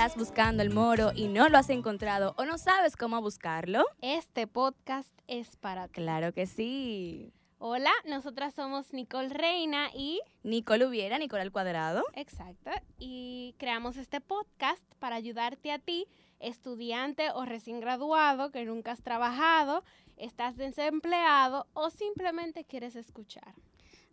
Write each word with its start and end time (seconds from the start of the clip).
estás 0.00 0.16
buscando 0.16 0.62
el 0.62 0.70
moro 0.70 1.12
y 1.14 1.28
no 1.28 1.50
lo 1.50 1.58
has 1.58 1.68
encontrado 1.68 2.34
o 2.38 2.46
no 2.46 2.56
sabes 2.56 2.96
cómo 2.96 3.20
buscarlo? 3.20 3.84
Este 4.00 4.46
podcast 4.46 5.12
es 5.26 5.56
para 5.56 5.88
ti. 5.88 5.92
Claro 6.00 6.32
que 6.32 6.46
sí. 6.46 7.34
Hola, 7.58 7.90
nosotras 8.06 8.54
somos 8.54 8.94
Nicole 8.94 9.28
Reina 9.28 9.90
y... 9.94 10.22
Nicole 10.42 10.86
Hubiera, 10.86 11.18
Nicole 11.18 11.42
al 11.42 11.52
cuadrado. 11.52 12.02
Exacto. 12.14 12.70
Y 12.98 13.54
creamos 13.58 13.98
este 13.98 14.22
podcast 14.22 14.82
para 15.00 15.16
ayudarte 15.16 15.70
a 15.70 15.78
ti, 15.78 16.06
estudiante 16.38 17.30
o 17.34 17.44
recién 17.44 17.78
graduado, 17.78 18.50
que 18.52 18.64
nunca 18.64 18.92
has 18.92 19.02
trabajado, 19.02 19.84
estás 20.16 20.56
desempleado 20.56 21.66
o 21.74 21.90
simplemente 21.90 22.64
quieres 22.64 22.96
escuchar. 22.96 23.52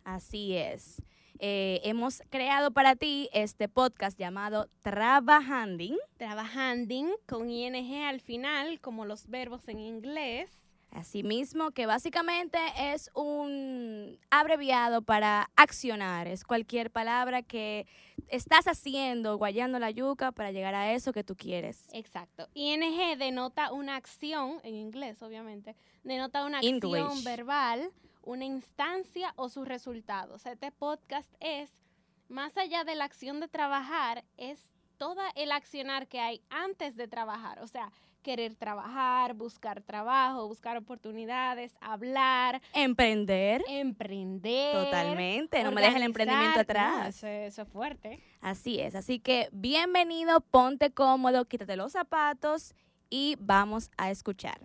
Así 0.04 0.54
es. 0.54 1.00
Eh, 1.40 1.80
hemos 1.84 2.22
creado 2.30 2.72
para 2.72 2.96
ti 2.96 3.28
este 3.32 3.68
podcast 3.68 4.18
llamado 4.18 4.68
Trabajanding. 4.82 5.96
Trabajanding 6.16 7.10
con 7.26 7.48
ing 7.48 7.74
al 8.04 8.20
final, 8.20 8.80
como 8.80 9.04
los 9.04 9.28
verbos 9.28 9.68
en 9.68 9.78
inglés. 9.78 10.50
Asimismo, 10.90 11.70
que 11.70 11.86
básicamente 11.86 12.58
es 12.78 13.10
un 13.14 14.18
abreviado 14.30 15.02
para 15.02 15.50
accionar. 15.54 16.26
Es 16.26 16.44
cualquier 16.44 16.90
palabra 16.90 17.42
que 17.42 17.86
estás 18.28 18.66
haciendo, 18.66 19.36
guayando 19.36 19.78
la 19.78 19.90
yuca 19.90 20.32
para 20.32 20.50
llegar 20.50 20.74
a 20.74 20.92
eso 20.94 21.12
que 21.12 21.22
tú 21.22 21.36
quieres. 21.36 21.86
Exacto. 21.92 22.48
ING 22.54 23.18
denota 23.18 23.70
una 23.70 23.96
acción, 23.96 24.60
en 24.64 24.74
inglés 24.74 25.22
obviamente, 25.22 25.76
denota 26.02 26.44
una 26.44 26.58
acción 26.58 27.22
verbal 27.22 27.92
una 28.22 28.44
instancia 28.44 29.32
o 29.36 29.48
sus 29.48 29.66
resultados. 29.66 30.46
Este 30.46 30.70
podcast 30.72 31.32
es, 31.40 31.70
más 32.28 32.56
allá 32.56 32.84
de 32.84 32.94
la 32.94 33.04
acción 33.04 33.40
de 33.40 33.48
trabajar, 33.48 34.24
es 34.36 34.72
todo 34.96 35.20
el 35.36 35.52
accionar 35.52 36.08
que 36.08 36.20
hay 36.20 36.42
antes 36.50 36.96
de 36.96 37.08
trabajar. 37.08 37.60
O 37.60 37.66
sea, 37.66 37.92
querer 38.22 38.56
trabajar, 38.56 39.34
buscar 39.34 39.80
trabajo, 39.80 40.46
buscar 40.46 40.76
oportunidades, 40.76 41.74
hablar. 41.80 42.60
Emprender. 42.74 43.64
Emprender. 43.68 44.74
Totalmente. 44.74 45.62
No 45.62 45.72
me 45.72 45.80
dejes 45.80 45.96
el 45.96 46.02
emprendimiento 46.02 46.60
atrás. 46.60 47.22
eso, 47.22 47.26
es 47.62 47.68
fuerte. 47.68 48.22
Así 48.40 48.80
es. 48.80 48.94
Así 48.94 49.20
que 49.20 49.48
bienvenido, 49.52 50.40
ponte 50.40 50.90
cómodo, 50.90 51.46
quítate 51.46 51.76
los 51.76 51.92
zapatos 51.92 52.74
y 53.10 53.36
vamos 53.40 53.90
a 53.96 54.10
escuchar. 54.10 54.60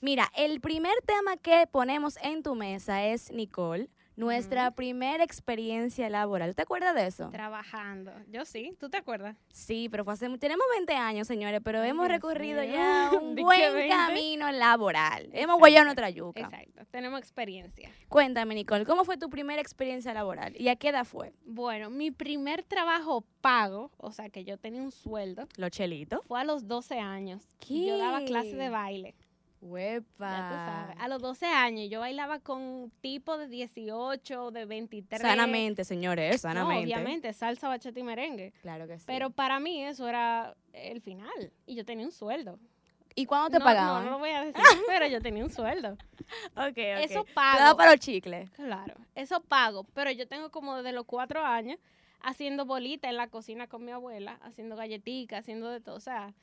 Mira, 0.00 0.30
el 0.36 0.60
primer 0.60 0.94
tema 1.06 1.38
que 1.38 1.66
ponemos 1.66 2.18
en 2.22 2.42
tu 2.42 2.54
mesa 2.54 3.06
es, 3.06 3.32
Nicole, 3.32 3.88
nuestra 4.16 4.70
primera 4.70 5.24
experiencia 5.24 6.08
laboral. 6.08 6.54
¿Te 6.54 6.62
acuerdas 6.62 6.94
de 6.94 7.06
eso? 7.06 7.28
Trabajando. 7.30 8.12
Yo 8.28 8.44
sí, 8.44 8.76
¿tú 8.78 8.88
te 8.88 8.96
acuerdas? 8.96 9.36
Sí, 9.52 9.88
pero 9.90 10.04
fue 10.04 10.14
hace, 10.14 10.28
tenemos 10.38 10.64
20 10.76 10.94
años, 10.94 11.26
señores, 11.26 11.60
pero 11.64 11.82
hemos 11.82 12.08
recorrido 12.08 12.62
ya 12.62 13.10
un 13.20 13.34
buen 13.34 13.88
camino 13.88 14.50
laboral. 14.52 15.28
Hemos 15.32 15.58
guayado 15.58 15.84
nuestra 15.84 16.10
yuca. 16.10 16.40
Exacto, 16.40 16.84
tenemos 16.90 17.20
experiencia. 17.20 17.90
Cuéntame, 18.08 18.54
Nicole, 18.54 18.84
¿cómo 18.84 19.04
fue 19.04 19.16
tu 19.16 19.28
primera 19.30 19.60
experiencia 19.60 20.14
laboral 20.14 20.54
y 20.56 20.68
a 20.68 20.76
qué 20.76 20.88
edad 20.90 21.04
fue? 21.04 21.32
Bueno, 21.44 21.90
mi 21.90 22.10
primer 22.10 22.62
trabajo 22.62 23.24
pago, 23.40 23.90
o 23.96 24.12
sea, 24.12 24.28
que 24.28 24.44
yo 24.44 24.58
tenía 24.58 24.82
un 24.82 24.92
sueldo. 24.92 25.46
Los 25.56 25.70
chelitos. 25.70 26.20
Fue 26.26 26.40
a 26.40 26.44
los 26.44 26.66
12 26.66 26.98
años. 26.98 27.42
¿Qué? 27.58 27.86
Yo 27.86 27.98
daba 27.98 28.24
clase 28.24 28.56
de 28.56 28.68
baile. 28.68 29.14
Huepa. 29.64 30.92
A 30.98 31.08
los 31.08 31.22
12 31.22 31.46
años 31.46 31.88
yo 31.90 32.00
bailaba 32.00 32.38
con 32.38 32.92
tipo 33.00 33.38
de 33.38 33.48
18, 33.48 34.50
de 34.50 34.64
23. 34.66 35.20
Sanamente, 35.20 35.84
señores, 35.84 36.42
sanamente. 36.42 36.84
obviamente, 36.84 37.32
salsa, 37.32 37.68
bachata 37.68 37.98
y 37.98 38.02
merengue. 38.02 38.52
Claro 38.60 38.86
que 38.86 38.98
sí. 38.98 39.04
Pero 39.06 39.30
para 39.30 39.60
mí 39.60 39.82
eso 39.82 40.06
era 40.06 40.54
el 40.72 41.00
final 41.00 41.50
y 41.66 41.74
yo 41.74 41.84
tenía 41.84 42.04
un 42.04 42.12
sueldo. 42.12 42.58
¿Y 43.14 43.26
cuándo 43.26 43.48
te 43.48 43.58
pagaban? 43.58 44.04
No, 44.04 44.10
no 44.10 44.10
lo 44.12 44.18
voy 44.18 44.30
a 44.30 44.44
decir, 44.44 44.54
pero 44.86 45.06
yo 45.06 45.22
tenía 45.22 45.44
un 45.44 45.50
sueldo. 45.50 45.92
ok, 46.56 46.66
ok. 46.66 46.76
Eso 46.76 47.24
pago. 47.32 47.76
para 47.76 47.92
los 47.92 48.00
chicles. 48.00 48.50
Claro, 48.50 48.94
eso 49.14 49.40
pago, 49.40 49.84
pero 49.94 50.10
yo 50.10 50.28
tengo 50.28 50.50
como 50.50 50.76
desde 50.76 50.92
los 50.92 51.06
cuatro 51.06 51.42
años 51.42 51.78
haciendo 52.20 52.66
bolita 52.66 53.08
en 53.08 53.16
la 53.16 53.28
cocina 53.28 53.66
con 53.66 53.84
mi 53.84 53.92
abuela, 53.92 54.38
haciendo 54.42 54.76
galletitas, 54.76 55.40
haciendo 55.40 55.70
de 55.70 55.80
todo, 55.80 55.96
o 55.96 56.00
sea 56.00 56.34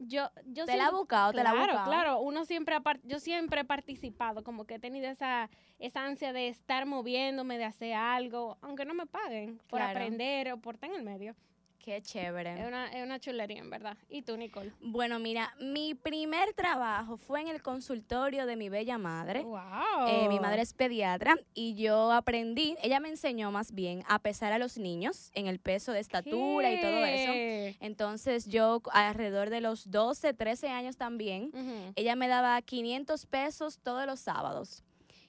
yo, 0.00 0.30
yo 0.46 0.64
te 0.64 0.76
la 0.76 0.86
ha 0.86 0.90
buscado, 0.90 1.32
te 1.32 1.42
la 1.42 1.50
ha 1.50 1.54
buscado. 1.54 1.84
Claro, 1.90 2.20
uno 2.20 2.44
siempre, 2.44 2.76
yo 3.04 3.20
siempre 3.20 3.60
he 3.60 3.64
participado, 3.64 4.42
como 4.42 4.64
que 4.64 4.74
he 4.74 4.78
tenido 4.78 5.08
esa, 5.08 5.50
esa 5.78 6.04
ansia 6.04 6.32
de 6.32 6.48
estar 6.48 6.86
moviéndome, 6.86 7.58
de 7.58 7.64
hacer 7.64 7.94
algo, 7.94 8.58
aunque 8.62 8.84
no 8.84 8.94
me 8.94 9.06
paguen, 9.06 9.60
por 9.68 9.82
aprender 9.82 10.52
o 10.52 10.58
por 10.58 10.74
estar 10.74 10.90
en 10.90 10.96
el 10.96 11.02
medio. 11.02 11.36
Qué 11.82 12.02
chévere. 12.02 12.60
Es 12.60 12.66
una, 12.66 12.88
es 12.88 13.02
una 13.02 13.18
chulería, 13.18 13.58
en 13.58 13.70
verdad. 13.70 13.96
¿Y 14.10 14.20
tú, 14.20 14.36
Nicole? 14.36 14.70
Bueno, 14.82 15.18
mira, 15.18 15.54
mi 15.58 15.94
primer 15.94 16.52
trabajo 16.52 17.16
fue 17.16 17.40
en 17.40 17.48
el 17.48 17.62
consultorio 17.62 18.44
de 18.44 18.56
mi 18.56 18.68
bella 18.68 18.98
madre. 18.98 19.42
Wow. 19.42 20.06
Eh, 20.08 20.28
mi 20.28 20.38
madre 20.40 20.60
es 20.60 20.74
pediatra 20.74 21.36
y 21.54 21.74
yo 21.76 22.12
aprendí, 22.12 22.76
ella 22.82 23.00
me 23.00 23.08
enseñó 23.08 23.50
más 23.50 23.72
bien 23.72 24.04
a 24.08 24.18
pesar 24.18 24.52
a 24.52 24.58
los 24.58 24.76
niños 24.76 25.30
en 25.34 25.46
el 25.46 25.58
peso 25.58 25.92
de 25.92 26.00
estatura 26.00 26.70
y 26.70 26.80
todo 26.82 27.04
eso. 27.04 27.76
Entonces 27.80 28.46
yo 28.46 28.82
alrededor 28.92 29.48
de 29.48 29.62
los 29.62 29.90
12, 29.90 30.34
13 30.34 30.68
años 30.68 30.98
también, 30.98 31.50
ella 31.96 32.14
me 32.14 32.28
daba 32.28 32.60
500 32.60 33.24
pesos 33.24 33.78
todos 33.82 34.04
los 34.06 34.20
sábados. 34.20 34.84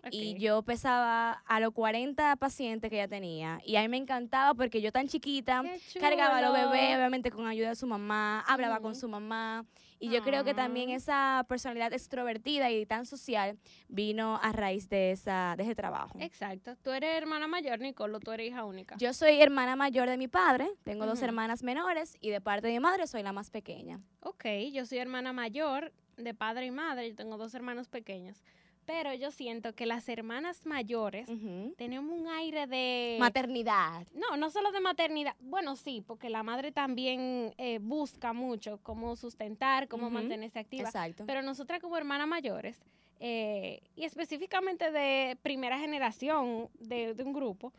Y 0.10 0.40
yo 0.40 0.64
pesaba 0.64 1.44
a 1.46 1.60
los 1.60 1.74
40 1.74 2.36
pacientes 2.38 2.90
que 2.90 2.98
ella 2.98 3.08
tenía. 3.08 3.60
Y 3.66 3.76
a 3.76 3.82
mí 3.82 3.88
me 3.88 3.98
encantaba 3.98 4.54
porque 4.56 4.82
yo 4.82 4.92
tan 4.92 5.08
chiquita 5.08 5.64
cargaba 6.00 6.38
a 6.38 6.42
los 6.42 6.54
bebés, 6.54 6.96
obviamente 6.96 7.30
con 7.30 7.48
ayuda 7.48 7.70
de 7.70 7.76
su 7.76 7.86
mamá, 7.86 8.42
hablaba 8.48 8.80
con 8.80 8.96
su 8.96 9.08
mamá. 9.08 9.66
Y 10.00 10.10
yo 10.10 10.24
creo 10.24 10.44
que 10.44 10.56
también 10.56 10.90
ah. 10.90 10.96
esa 10.96 11.46
personalidad 11.48 11.94
extrovertida 11.94 12.72
y 12.72 12.88
tan 12.88 13.06
social 13.06 13.60
vino 13.88 14.40
a 14.42 14.52
raíz 14.52 14.90
de, 14.90 15.12
esa, 15.12 15.54
de 15.56 15.64
ese 15.64 15.76
trabajo. 15.76 16.18
Exacto. 16.20 16.76
¿Tú 16.82 16.90
eres 16.90 17.16
hermana 17.16 17.48
mayor, 17.48 17.80
Nicole, 17.80 18.16
o 18.16 18.20
tú 18.20 18.32
eres 18.32 18.48
hija 18.48 18.66
única? 18.66 18.96
Yo 18.98 19.14
soy 19.14 19.40
hermana 19.40 19.76
mayor 19.76 20.10
de 20.10 20.18
mi 20.18 20.28
padre, 20.28 20.72
tengo 20.84 21.06
dos 21.06 21.22
hermanas 21.22 21.62
menores 21.62 22.18
y 22.20 22.32
de 22.32 22.42
parte 22.42 22.66
de 22.66 22.74
mi 22.74 22.80
madre 22.80 23.06
soy 23.06 23.22
la 23.22 23.32
más 23.32 23.52
pequeña. 23.52 24.00
Ok, 24.22 24.46
yo 24.74 24.88
soy 24.88 24.98
hermana 24.98 25.34
mayor 25.34 25.94
de 26.18 26.34
padre 26.34 26.66
y 26.66 26.72
madre, 26.72 27.10
yo 27.10 27.16
tengo 27.16 27.38
dos 27.38 27.54
hermanos 27.54 27.88
pequeños. 27.88 28.42
Pero 28.86 29.14
yo 29.14 29.32
siento 29.32 29.74
que 29.74 29.86
las 29.86 30.10
hermanas 30.10 30.66
mayores 30.66 31.30
tenemos 31.78 32.20
un 32.20 32.28
aire 32.28 32.68
de... 32.68 33.18
Maternidad. 33.20 34.08
No, 34.14 34.38
no 34.38 34.50
solo 34.50 34.72
de 34.72 34.80
maternidad. 34.80 35.36
Bueno, 35.40 35.76
sí, 35.76 36.04
porque 36.06 36.30
la 36.30 36.44
madre 36.44 36.72
también 36.72 37.54
eh, 37.58 37.80
busca 37.82 38.34
mucho 38.34 38.80
cómo 38.84 39.16
sustentar, 39.16 39.88
cómo 39.88 40.10
mantenerse 40.10 40.60
activa. 40.60 40.90
Exacto. 40.90 41.26
Pero 41.26 41.42
nosotras 41.42 41.80
como 41.80 41.98
hermanas 41.98 42.28
mayores, 42.28 42.82
eh, 43.24 43.84
y 43.96 44.06
específicamente 44.06 44.90
de 44.90 45.38
primera 45.44 45.78
generación 45.78 46.70
de, 46.80 47.16
un 47.24 47.34
grupo, 47.34 47.72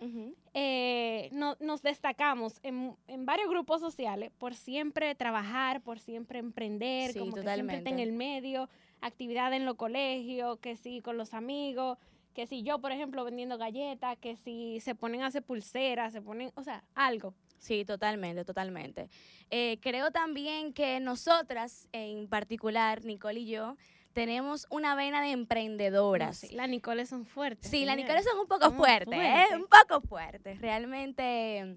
eh, 0.55 1.29
nos 1.33 1.83
destacamos 1.83 2.61
en, 2.63 2.97
varios 3.27 3.49
grupos 3.51 3.81
sociales 3.81 4.31
por 4.39 4.55
siempre 4.55 5.17
trabajar, 5.17 5.81
por 5.81 5.99
siempre 5.99 6.39
emprender, 6.39 7.19
como 7.19 7.35
que 7.35 7.43
siempre 7.43 7.83
en 7.85 7.99
el 7.99 8.13
medio 8.13 8.69
actividad 9.03 9.53
en 9.53 9.67
los 9.67 9.77
colegios, 9.77 10.59
que 10.61 10.77
si 10.77 11.03
con 11.03 11.19
los 11.19 11.35
amigos, 11.35 11.99
que 12.33 12.47
si 12.47 12.63
yo, 12.63 12.79
por 12.79 12.93
ejemplo, 12.93 13.25
vendiendo 13.25 13.59
galletas, 13.59 14.17
que 14.19 14.37
si 14.37 14.81
se 14.81 14.95
ponen 14.95 15.23
a 15.23 15.27
hacer 15.27 15.43
pulseras, 15.43 16.13
se 16.13 16.23
ponen, 16.23 16.51
o 16.55 16.63
sea, 16.63 16.83
algo. 16.95 17.35
Sí, 17.59 17.85
totalmente, 17.85 18.45
totalmente. 18.45 19.09
Eh, 19.51 19.79
creo 19.81 20.11
también 20.11 20.73
que 20.73 20.99
nosotras, 20.99 21.89
en 21.93 22.27
particular, 22.27 23.05
Nicole 23.05 23.41
y 23.41 23.47
yo, 23.47 23.77
tenemos 24.13 24.67
una 24.71 24.95
vena 24.95 25.23
de 25.23 25.31
emprendedoras. 25.31 26.39
sí, 26.39 26.55
las 26.55 26.69
Nicole 26.69 27.07
son 27.07 27.25
fuertes. 27.25 27.71
Sí, 27.71 27.85
las 27.85 27.97
Nicole 27.97 28.23
son 28.23 28.39
un 28.39 28.47
poco 28.47 28.73
fuertes, 28.73 29.19
¿eh? 29.19 29.57
Un 29.57 29.67
poco 29.67 30.01
fuertes. 30.01 30.61
Realmente, 30.61 31.77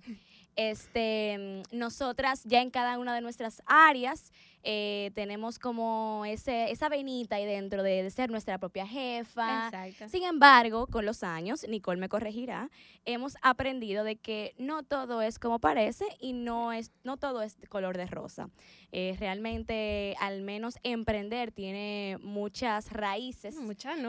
este, 0.56 1.63
nosotras 1.71 2.44
ya 2.45 2.62
en 2.62 2.71
cada 2.71 2.98
una 2.98 3.13
de 3.13 3.21
nuestras 3.21 3.62
áreas 3.66 4.31
eh, 4.67 5.12
tenemos 5.13 5.59
como 5.59 6.23
ese, 6.25 6.71
esa 6.71 6.89
venita 6.89 7.35
ahí 7.35 7.45
dentro 7.45 7.83
de, 7.83 8.09
ser 8.09 8.31
nuestra 8.31 8.57
propia 8.57 8.88
jefa. 8.88 9.69
Sin 10.07 10.23
embargo, 10.23 10.88
con 10.88 11.06
los 11.06 11.21
años, 11.21 11.67
Nicole 11.69 12.01
me 12.01 12.09
corregirá, 12.09 12.71
hemos 13.06 13.38
aprendido 13.44 14.03
de 14.03 14.15
que 14.15 14.56
no 14.57 14.81
todo 14.81 15.21
es 15.21 15.38
como 15.38 15.59
parece 15.59 16.06
y 16.19 16.33
no, 16.33 16.73
es, 16.73 16.91
no 17.03 17.17
todo 17.17 17.44
es 17.44 17.57
color 17.69 17.95
de 17.95 18.07
rosa. 18.07 18.50
Eh, 18.91 19.15
realmente, 19.19 20.15
al 20.19 20.41
menos 20.41 20.79
emprender 20.81 21.51
tiene 21.51 22.18
muchas 22.23 22.91
raíces 22.91 23.56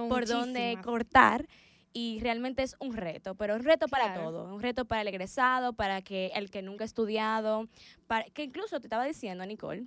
por 0.09 0.27
donde 0.27 0.79
cortar 0.83 1.47
y 1.93 2.19
realmente 2.21 2.63
es 2.63 2.77
un 2.79 2.95
reto, 2.95 3.35
pero 3.35 3.57
un 3.57 3.65
reto 3.65 3.89
para 3.89 4.15
todo, 4.15 4.55
un 4.55 4.63
reto 4.63 4.87
para 4.87 5.03
el 5.03 5.09
egresado, 5.09 5.75
para 5.75 6.01
que 6.01 6.31
el 6.35 6.51
que 6.51 6.63
nunca 6.63 6.85
ha 6.85 6.87
estudiado, 6.87 7.69
para 8.07 8.25
que 8.25 8.45
incluso 8.45 8.81
te 8.81 8.87
estaba 8.87 9.05
diciendo, 9.05 9.45
Nicole, 9.45 9.87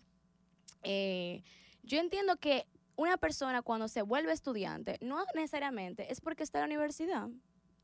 eh, 0.84 1.44
yo 1.84 2.00
entiendo 2.00 2.38
que 2.38 2.66
una 2.96 3.18
persona 3.18 3.62
cuando 3.62 3.88
se 3.88 4.02
vuelve 4.02 4.32
estudiante, 4.34 4.98
no 5.02 5.24
necesariamente 5.36 6.12
es 6.12 6.20
porque 6.22 6.44
está 6.44 6.60
en 6.60 6.62
la 6.70 6.76
universidad. 6.76 7.30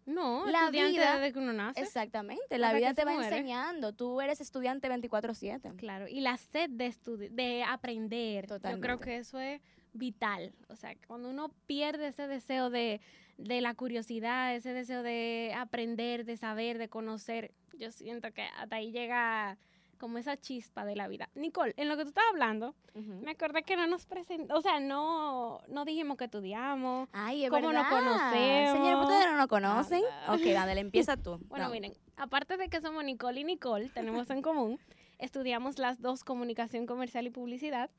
No, 0.06 0.46
La 0.46 0.66
estudiante 0.66 0.92
vida- 0.92 1.16
desde 1.18 1.34
que 1.34 1.40
uno 1.40 1.52
nace. 1.54 1.82
Exactamente, 1.82 2.60
la 2.60 2.74
vida 2.74 2.94
te 2.94 3.06
va 3.06 3.14
muere. 3.14 3.28
enseñando. 3.28 3.92
Tú 3.92 4.22
eres 4.22 4.40
estudiante 4.40 4.88
24/7. 4.88 5.76
Claro, 5.78 6.08
y 6.08 6.20
la 6.20 6.38
sed 6.38 6.70
de 6.70 6.94
de 7.32 7.64
aprender. 7.64 8.44
Yo 8.44 8.48
creo 8.48 8.58
Totalmente. 8.60 9.04
que 9.06 9.18
eso 9.18 9.40
es 9.40 9.62
vital. 9.94 10.54
O 10.68 10.76
sea, 10.76 10.94
cuando 11.08 11.30
uno 11.30 11.50
pierde 11.66 12.08
ese 12.10 12.28
deseo 12.28 12.70
de, 12.70 13.02
de 13.38 13.62
la 13.62 13.74
curiosidad, 13.74 14.54
ese 14.56 14.74
deseo 14.74 15.02
de 15.02 15.54
aprender, 15.58 16.24
de 16.26 16.38
saber, 16.38 16.78
de 16.78 16.88
conocer, 16.88 17.52
yo 17.74 17.92
siento 17.92 18.32
que 18.32 18.44
hasta 18.44 18.76
ahí 18.76 18.92
llega 18.92 19.58
como 19.96 20.18
esa 20.18 20.38
chispa 20.38 20.86
de 20.86 20.96
la 20.96 21.08
vida. 21.08 21.30
Nicole, 21.36 21.74
en 21.78 21.88
lo 21.90 21.98
que 21.98 22.04
tú 22.04 22.10
estabas 22.10 22.30
hablando, 22.32 22.76
me 22.94 23.32
acordé 23.32 23.64
que 23.64 23.76
no 23.76 23.88
nos 23.88 24.06
presentamos, 24.06 24.60
o 24.60 24.62
sea, 24.62 24.80
no, 24.80 25.62
no 25.68 25.86
dijimos 25.86 26.18
que 26.18 26.26
estudiamos. 26.26 27.10
Ay, 27.14 27.46
es 27.46 27.50
¿Cómo 27.50 27.72
nos 27.72 27.84
verdad. 27.84 27.90
conocemos? 27.90 28.78
Señor, 28.78 29.02
¿ustedes 29.04 29.26
no 29.32 29.38
nos 29.38 29.48
conocen? 29.48 30.04
Anda. 30.28 30.34
Ok, 30.34 30.42
Daniel, 30.54 30.78
empieza 30.80 31.18
tú. 31.18 31.40
Bueno, 31.50 31.66
No. 31.66 31.72
miren, 31.72 31.94
aparte 32.18 32.58
de 32.58 32.70
que 32.70 32.82
somos 32.82 33.04
Nicole 33.04 33.42
y 33.42 33.44
Nicole, 33.44 33.90
tenemos 33.90 34.30
en 34.30 34.42
común, 34.42 34.80
estudiamos 35.20 35.80
las 35.80 36.02
dos 36.02 36.24
comunicación 36.24 36.86
comercial 36.86 37.26
y 37.28 37.30
publicidad. 37.30 37.90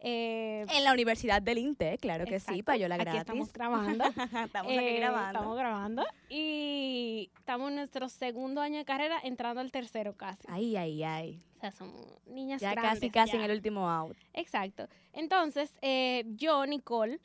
Eh, 0.00 0.66
En 0.70 0.84
la 0.84 0.92
Universidad 0.92 1.40
del 1.42 1.58
INTE, 1.58 1.98
claro 1.98 2.24
que 2.26 2.38
sí, 2.38 2.46
exacto, 2.50 2.64
payola 2.64 2.94
Aquí 2.96 3.04
gratis. 3.04 3.20
estamos 3.20 3.52
grabando. 3.52 4.04
estamos 4.44 4.72
aquí 4.72 4.84
Eh, 4.84 4.96
grabando. 4.98 5.38
Estamos 5.38 5.56
grabando. 5.58 6.04
Y 6.28 7.30
estamos 7.38 7.70
en 7.70 7.76
nuestro 7.76 8.08
segundo 8.08 8.60
año 8.60 8.78
de 8.78 8.84
carrera, 8.84 9.18
entrando 9.22 9.60
al 9.60 9.72
tercero 9.72 10.14
casi. 10.16 10.42
Ay, 10.48 10.76
ay, 10.76 11.02
ay. 11.02 11.42
O 11.56 11.60
sea, 11.60 11.72
somos 11.72 12.06
niñas 12.26 12.60
Ya 12.60 12.72
grandes. 12.72 12.94
casi, 12.94 13.10
casi 13.10 13.32
ya. 13.32 13.38
en 13.38 13.44
el 13.50 13.56
último 13.56 13.90
out. 13.90 14.16
Exacto. 14.34 14.86
Entonces, 15.12 15.76
eh, 15.80 16.24
yo, 16.36 16.66
Nicole, 16.66 17.18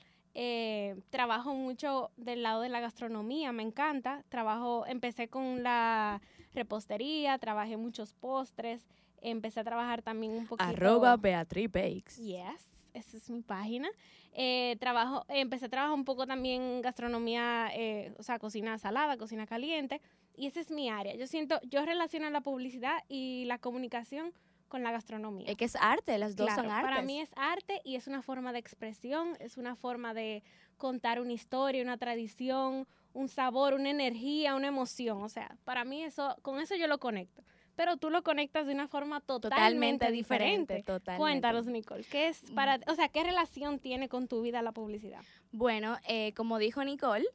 trabajo 1.10 1.54
mucho 1.54 2.10
del 2.16 2.42
lado 2.42 2.62
de 2.62 2.70
la 2.70 2.80
gastronomía, 2.80 3.52
me 3.52 3.64
encanta. 3.64 4.24
Trabajo, 4.30 4.86
empecé 4.88 5.28
con 5.28 5.62
la 5.62 6.22
repostería, 6.54 7.38
trabajé 7.38 7.76
muchos 7.78 8.14
postres, 8.14 8.88
empecé 9.22 9.60
a 9.60 9.64
trabajar 9.64 10.02
también 10.02 10.34
un 10.34 10.48
poquito. 10.48 10.70
Arroba 10.70 11.16
Beatriz 11.18 11.72
Bakes. 11.72 12.18
Yes, 12.18 12.70
esa 12.94 13.18
es 13.18 13.30
mi 13.30 13.42
página. 13.42 13.90
Eh, 14.34 14.78
trabajo, 14.80 15.26
empecé 15.28 15.66
a 15.66 15.70
trabajar 15.70 15.94
un 15.94 16.06
poco 16.06 16.26
también 16.26 16.82
gastronomía, 16.82 17.70
eh, 17.74 18.14
o 18.18 18.24
sea, 18.24 18.40
cocina 18.40 18.78
salada, 18.78 19.18
cocina 19.18 19.46
caliente, 19.46 20.02
y 20.36 20.48
esa 20.48 20.62
es 20.62 20.72
mi 20.72 20.90
área. 20.90 21.16
Yo 21.16 21.28
siento, 21.28 21.60
yo 21.64 21.86
relaciono 21.86 22.30
la 22.30 22.42
publicidad 22.42 23.04
y 23.10 23.44
la 23.46 23.58
comunicación 23.58 24.34
con 24.70 24.84
la 24.84 24.92
gastronomía. 24.92 25.48
Es 25.48 25.58
que 25.58 25.66
es 25.66 25.76
arte, 25.76 26.18
las 26.18 26.38
dos 26.38 26.48
Claro, 26.48 26.64
son 26.64 26.72
artes. 26.72 26.90
Para 26.90 27.02
mí 27.02 27.20
es 27.20 27.30
arte 27.36 27.82
y 27.84 27.98
es 27.98 28.08
una 28.08 28.22
forma 28.22 28.54
de 28.54 28.60
expresión, 28.60 29.36
es 29.40 29.58
una 29.58 29.76
forma 29.76 30.14
de 30.14 30.44
contar 30.78 31.20
una 31.20 31.34
historia, 31.34 31.84
una 31.84 31.98
tradición, 31.98 32.88
un 33.14 33.28
sabor, 33.28 33.74
una 33.74 33.90
energía, 33.90 34.56
una 34.56 34.70
emoción. 34.70 35.22
O 35.24 35.30
sea, 35.30 35.58
para 35.66 35.84
mí 35.84 36.04
eso, 36.04 36.38
con 36.42 36.62
eso 36.62 36.76
yo 36.76 36.88
lo 36.88 37.00
conecto. 37.00 37.44
Pero 37.76 37.98
tú 37.98 38.10
lo 38.10 38.22
conectas 38.24 38.68
de 38.68 38.74
una 38.74 38.88
forma 38.88 39.22
totalmente, 39.22 39.56
totalmente 39.56 40.12
diferente. 40.12 40.56
diferente. 40.74 40.84
Totalmente. 40.84 41.20
Cuéntanos, 41.22 41.68
Nicole, 41.68 42.04
¿qué 42.04 42.28
es 42.28 42.44
para, 42.54 42.80
o 42.88 42.96
sea, 42.96 43.08
qué 43.10 43.24
relación 43.24 43.80
tiene 43.80 44.10
con 44.10 44.28
tu 44.28 44.42
vida 44.42 44.62
la 44.62 44.72
publicidad? 44.72 45.22
Bueno, 45.52 45.98
eh, 46.08 46.34
como 46.34 46.58
dijo 46.60 46.84
Nicole, 46.84 47.26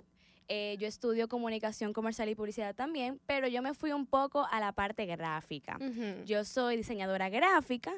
eh, 0.48 0.76
yo 0.78 0.86
estudio 0.86 1.28
comunicación 1.28 1.92
comercial 1.92 2.28
y 2.28 2.34
publicidad 2.34 2.74
también, 2.74 3.20
pero 3.26 3.48
yo 3.48 3.62
me 3.62 3.74
fui 3.74 3.92
un 3.92 4.06
poco 4.06 4.46
a 4.50 4.60
la 4.60 4.72
parte 4.72 5.06
gráfica. 5.06 5.78
Yo 6.24 6.44
soy 6.44 6.76
diseñadora 6.76 7.28
gráfica. 7.28 7.92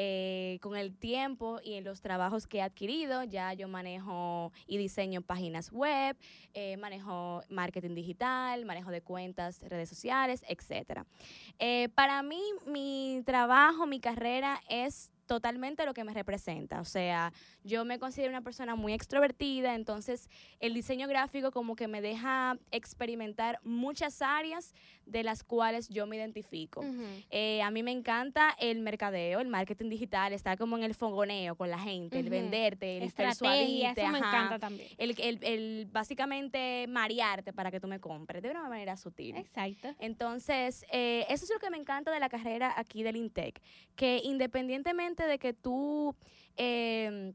Eh, 0.00 0.58
con 0.62 0.76
el 0.76 0.96
tiempo 0.96 1.58
y 1.64 1.74
en 1.74 1.82
los 1.82 2.00
trabajos 2.00 2.46
que 2.46 2.58
he 2.58 2.62
adquirido, 2.62 3.24
ya 3.24 3.52
yo 3.52 3.66
manejo 3.66 4.52
y 4.68 4.78
diseño 4.78 5.22
páginas 5.22 5.72
web, 5.72 6.16
eh, 6.54 6.76
manejo 6.76 7.42
marketing 7.48 7.96
digital, 7.96 8.64
manejo 8.64 8.92
de 8.92 9.02
cuentas, 9.02 9.60
redes 9.68 9.88
sociales, 9.88 10.44
etc. 10.48 11.02
para 11.96 12.22
mí, 12.22 12.40
mi 12.64 13.22
trabajo, 13.26 13.86
mi 13.86 13.98
carrera 13.98 14.60
es 14.68 15.10
totalmente 15.28 15.84
lo 15.86 15.94
que 15.94 16.02
me 16.02 16.12
representa. 16.12 16.80
O 16.80 16.84
sea, 16.84 17.32
yo 17.62 17.84
me 17.84 18.00
considero 18.00 18.30
una 18.30 18.40
persona 18.42 18.74
muy 18.74 18.92
extrovertida, 18.94 19.76
entonces 19.76 20.28
el 20.58 20.74
diseño 20.74 21.06
gráfico 21.06 21.52
como 21.52 21.76
que 21.76 21.86
me 21.86 22.00
deja 22.00 22.58
experimentar 22.72 23.60
muchas 23.62 24.22
áreas 24.22 24.74
de 25.06 25.22
las 25.22 25.44
cuales 25.44 25.88
yo 25.88 26.06
me 26.06 26.16
identifico. 26.16 26.80
Ujú. 26.80 27.04
Eh, 27.30 27.62
a 27.62 27.70
mí 27.70 27.82
me 27.82 27.92
encanta 27.92 28.56
el 28.58 28.80
mercadeo, 28.80 29.40
el 29.40 29.48
marketing 29.48 29.88
digital, 29.90 30.32
estar 30.32 30.58
como 30.58 30.76
en 30.76 30.82
el 30.82 30.94
fogoneo 30.94 31.54
con 31.54 31.70
la 31.70 31.78
gente, 31.78 32.18
el 32.18 32.26
Ujú. 32.26 32.30
venderte, 32.32 32.96
el 32.96 33.02
Estrategia, 33.04 33.92
eso 33.92 34.08
me 34.10 34.18
ajá. 34.18 34.28
encanta 34.28 34.58
también. 34.58 34.88
El, 34.98 35.14
el- 35.20 35.44
el 35.44 35.86
básicamente 35.92 36.86
marearte 36.88 37.52
para 37.52 37.70
que 37.70 37.80
tú 37.80 37.86
me 37.86 38.00
compres 38.00 38.42
de 38.42 38.50
una 38.50 38.68
manera 38.68 38.96
sutil. 38.96 39.36
Exacto. 39.36 39.94
Entonces, 39.98 40.84
eh, 40.90 41.26
eso 41.28 41.44
es 41.44 41.50
lo 41.50 41.58
que 41.58 41.68
me 41.70 41.76
encanta 41.76 42.10
de 42.10 42.18
la 42.18 42.28
carrera 42.30 42.72
aquí 42.76 43.02
del 43.02 43.16
INTEC, 43.16 43.60
que 43.94 44.20
independientemente 44.24 45.17
de 45.26 45.38
que 45.38 45.52
tú 45.52 46.14
eh, 46.56 47.32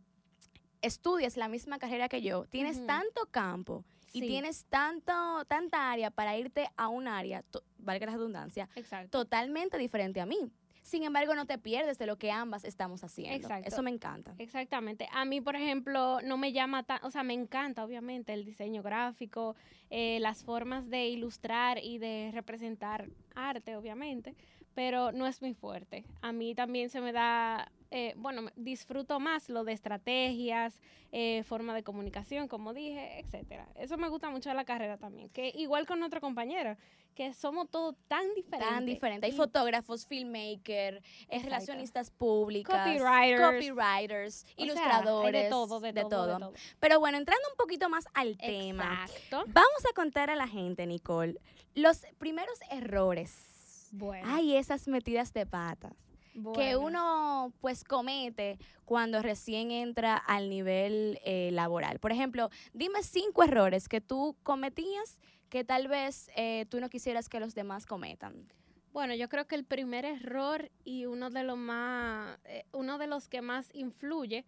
estudies 0.81 1.37
la 1.37 1.47
misma 1.47 1.79
carrera 1.79 2.09
que 2.09 2.21
yo, 2.21 2.45
tienes 2.45 2.85
tanto 2.85 3.25
campo 3.31 3.83
y 4.11 4.21
Sí, 4.21 4.27
tienes 4.27 4.65
tanto, 4.65 5.43
tanta 5.45 5.91
área 5.91 6.11
para 6.11 6.37
irte 6.37 6.69
a 6.77 6.87
un 6.87 7.07
área, 7.07 7.43
valga 7.79 8.05
la 8.05 8.11
redundancia, 8.11 8.69
Exacto. 8.75 9.09
totalmente 9.19 9.77
diferente 9.77 10.21
a 10.21 10.25
mí. 10.25 10.51
Sin 10.83 11.03
embargo, 11.03 11.33
no 11.33 11.45
te 11.45 11.57
pierdes 11.57 11.97
de 11.97 12.05
lo 12.05 12.17
que 12.17 12.29
ambas 12.29 12.65
estamos 12.65 13.05
haciendo. 13.05 13.37
Exacto. 13.37 13.69
Eso 13.69 13.81
me 13.81 13.89
encanta. 13.89 14.35
Exactamente. 14.37 15.07
A 15.13 15.23
mí, 15.23 15.39
por 15.39 15.55
ejemplo, 15.55 16.19
no 16.21 16.37
me 16.37 16.51
llama 16.51 16.83
tan, 16.83 16.99
o 17.03 17.09
sea, 17.09 17.23
me 17.23 17.33
encanta, 17.33 17.85
obviamente, 17.85 18.33
el 18.33 18.43
diseño 18.43 18.83
gráfico, 18.83 19.55
eh, 19.89 20.19
las 20.19 20.43
formas 20.43 20.89
de 20.89 21.07
ilustrar 21.07 21.79
y 21.81 21.99
de 21.99 22.31
representar 22.33 23.07
arte, 23.33 23.77
obviamente, 23.77 24.35
pero 24.73 25.11
no 25.11 25.27
es 25.27 25.41
muy 25.41 25.53
fuerte. 25.53 26.05
A 26.21 26.31
mí 26.31 26.55
también 26.55 26.89
se 26.89 27.01
me 27.01 27.11
da, 27.11 27.71
eh, 27.91 28.13
bueno, 28.17 28.49
disfruto 28.55 29.19
más 29.19 29.49
lo 29.49 29.63
de 29.63 29.73
estrategias, 29.73 30.79
eh, 31.11 31.43
forma 31.43 31.75
de 31.75 31.83
comunicación, 31.83 32.47
como 32.47 32.73
dije, 32.73 33.19
etcétera. 33.19 33.67
Eso 33.75 33.97
me 33.97 34.09
gusta 34.09 34.29
mucho 34.29 34.49
de 34.49 34.55
la 34.55 34.65
carrera 34.65 34.97
también, 34.97 35.29
que 35.29 35.51
igual 35.55 35.85
con 35.85 36.01
otro 36.01 36.21
compañero, 36.21 36.75
que 37.13 37.31
somos 37.33 37.69
todos 37.69 37.95
tan 38.07 38.33
diferentes. 38.33 38.69
Tan 38.69 38.85
diferente. 38.87 39.25
Hay 39.27 39.31
fotógrafos, 39.33 40.07
filmmakers, 40.07 40.97
Exacto. 40.97 41.43
relacionistas 41.43 42.09
públicas, 42.09 42.87
Copywriters. 42.87 43.41
copywriters, 43.41 44.43
o 44.43 44.47
sea, 44.47 44.53
hay 44.57 44.63
ilustradores, 44.65 45.43
de 45.43 45.49
todo, 45.49 45.79
de, 45.79 45.93
todo, 45.93 46.25
de 46.25 46.33
todo. 46.39 46.53
Pero 46.79 46.99
bueno, 46.99 47.19
entrando 47.19 47.47
un 47.51 47.57
poquito 47.57 47.87
más 47.89 48.05
al 48.15 48.35
tema, 48.37 49.05
Exacto. 49.05 49.43
vamos 49.47 49.85
a 49.87 49.93
contar 49.93 50.31
a 50.31 50.35
la 50.35 50.47
gente, 50.47 50.87
Nicole, 50.87 51.39
los 51.75 52.01
primeros 52.17 52.57
errores. 52.71 53.52
Bueno. 53.95 54.27
Ay, 54.27 54.55
esas 54.55 54.87
metidas 54.87 55.33
de 55.33 55.45
patas 55.45 55.93
que 56.33 56.75
bueno. 56.75 56.81
uno 56.81 57.53
pues 57.61 57.83
comete 57.83 58.57
cuando 58.85 59.21
recién 59.21 59.69
entra 59.71 60.17
al 60.17 60.49
nivel 60.49 61.19
eh, 61.23 61.51
laboral. 61.51 61.99
Por 61.99 62.11
ejemplo, 62.11 62.49
dime 62.73 63.03
cinco 63.03 63.43
errores 63.43 63.87
que 63.87 64.01
tú 64.01 64.35
cometías 64.43 65.19
que 65.49 65.63
tal 65.63 65.87
vez 65.87 66.31
eh, 66.35 66.65
tú 66.69 66.79
no 66.79 66.89
quisieras 66.89 67.29
que 67.29 67.39
los 67.39 67.53
demás 67.53 67.85
cometan. 67.85 68.47
Bueno, 68.91 69.13
yo 69.13 69.29
creo 69.29 69.45
que 69.47 69.55
el 69.55 69.63
primer 69.63 70.05
error 70.05 70.71
y 70.83 71.05
uno 71.05 71.29
de 71.29 71.43
los 71.43 71.57
más, 71.57 72.39
eh, 72.45 72.65
uno 72.71 72.97
de 72.97 73.07
los 73.07 73.27
que 73.27 73.41
más 73.41 73.69
influye 73.73 74.45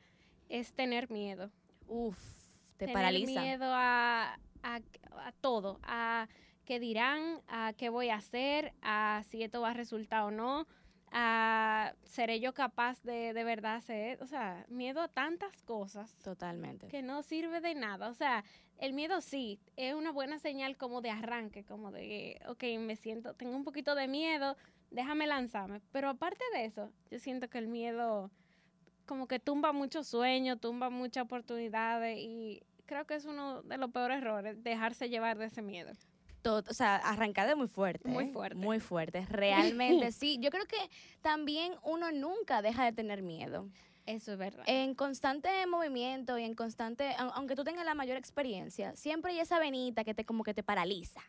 es 0.49 0.73
tener 0.73 1.11
miedo. 1.11 1.51
Uf, 1.87 2.17
te 2.77 2.85
tener 2.85 2.93
paraliza. 2.93 3.41
miedo 3.41 3.65
a, 3.67 4.39
a, 4.63 4.79
a 5.17 5.31
todo, 5.41 5.79
a 5.83 6.27
qué 6.65 6.79
dirán, 6.79 7.41
a 7.47 7.73
qué 7.77 7.89
voy 7.89 8.09
a 8.09 8.15
hacer, 8.15 8.73
a 8.81 9.23
si 9.29 9.43
esto 9.43 9.61
va 9.61 9.71
a 9.71 9.73
resultar 9.73 10.23
o 10.23 10.31
no, 10.31 10.67
a 11.11 11.93
seré 12.03 12.39
yo 12.39 12.53
capaz 12.53 13.01
de 13.03 13.33
de 13.33 13.43
verdad 13.43 13.75
hacer, 13.75 14.21
o 14.21 14.27
sea, 14.27 14.65
miedo 14.67 15.01
a 15.01 15.07
tantas 15.07 15.61
cosas 15.61 16.17
Totalmente. 16.23 16.87
que 16.87 17.01
no 17.01 17.23
sirve 17.23 17.61
de 17.61 17.75
nada. 17.75 18.09
O 18.09 18.13
sea, 18.13 18.43
el 18.77 18.93
miedo 18.93 19.21
sí, 19.21 19.59
es 19.77 19.93
una 19.93 20.11
buena 20.11 20.39
señal 20.39 20.75
como 20.75 21.01
de 21.01 21.11
arranque, 21.11 21.63
como 21.63 21.91
de, 21.91 22.41
ok, 22.47 22.63
me 22.79 22.95
siento, 22.95 23.33
tengo 23.33 23.55
un 23.55 23.63
poquito 23.63 23.95
de 23.95 24.07
miedo, 24.07 24.57
déjame 24.91 25.27
lanzarme. 25.27 25.81
Pero 25.91 26.09
aparte 26.09 26.43
de 26.53 26.65
eso, 26.65 26.91
yo 27.09 27.19
siento 27.19 27.49
que 27.49 27.59
el 27.59 27.67
miedo 27.67 28.29
como 29.05 29.27
que 29.27 29.39
tumba 29.39 29.71
muchos 29.71 30.07
sueños, 30.07 30.59
tumba 30.59 30.89
muchas 30.89 31.23
oportunidades 31.23 32.17
y 32.19 32.63
creo 32.85 33.05
que 33.05 33.15
es 33.15 33.25
uno 33.25 33.61
de 33.63 33.77
los 33.77 33.91
peores 33.91 34.17
errores, 34.17 34.63
dejarse 34.63 35.09
llevar 35.09 35.37
de 35.37 35.45
ese 35.45 35.61
miedo. 35.61 35.91
Todo, 36.45 36.63
o 36.69 36.73
sea, 36.75 36.97
arrancada 36.97 37.55
muy 37.55 37.67
fuerte. 37.67 38.07
Muy 38.07 38.25
¿eh? 38.25 38.27
fuerte. 38.27 38.55
Muy 38.55 38.79
fuerte. 38.79 39.25
Realmente 39.29 40.11
sí. 40.11 40.37
Yo 40.39 40.51
creo 40.51 40.65
que 40.67 40.77
también 41.21 41.73
uno 41.81 42.11
nunca 42.11 42.61
deja 42.61 42.85
de 42.85 42.91
tener 42.91 43.23
miedo. 43.23 43.67
Eso 44.05 44.33
es 44.33 44.37
verdad. 44.37 44.63
En 44.67 44.93
constante 44.93 45.49
movimiento 45.65 46.37
y 46.37 46.43
en 46.43 46.53
constante, 46.53 47.15
au- 47.17 47.31
aunque 47.33 47.55
tú 47.55 47.63
tengas 47.63 47.83
la 47.83 47.95
mayor 47.95 48.15
experiencia, 48.17 48.95
siempre 48.95 49.31
hay 49.31 49.39
esa 49.39 49.57
venita 49.57 50.03
que 50.03 50.13
te 50.13 50.23
como 50.23 50.43
que 50.43 50.53
te 50.53 50.61
paraliza 50.61 51.21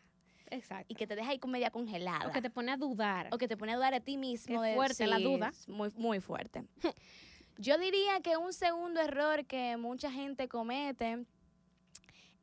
Exacto. 0.51 0.85
y 0.87 0.93
que 0.93 1.07
te 1.07 1.15
deja 1.15 1.31
ahí 1.31 1.39
con 1.39 1.49
media 1.49 1.71
congelada. 1.71 2.27
O 2.27 2.31
que 2.31 2.43
te 2.43 2.51
pone 2.51 2.71
a 2.71 2.77
dudar. 2.77 3.29
o 3.31 3.39
que 3.39 3.47
te 3.47 3.57
pone 3.57 3.71
a 3.73 3.75
dudar 3.77 3.93
de 3.95 4.01
ti 4.01 4.17
mismo. 4.17 4.63
Es 4.63 4.69
de- 4.69 4.75
fuerte 4.75 5.07
la 5.07 5.17
duda. 5.17 5.51
Muy, 5.65 5.89
muy 5.97 6.19
fuerte. 6.19 6.63
Yo 7.57 7.79
diría 7.79 8.19
que 8.21 8.37
un 8.37 8.53
segundo 8.53 8.99
error 9.01 9.45
que 9.47 9.77
mucha 9.77 10.11
gente 10.11 10.47
comete 10.47 11.25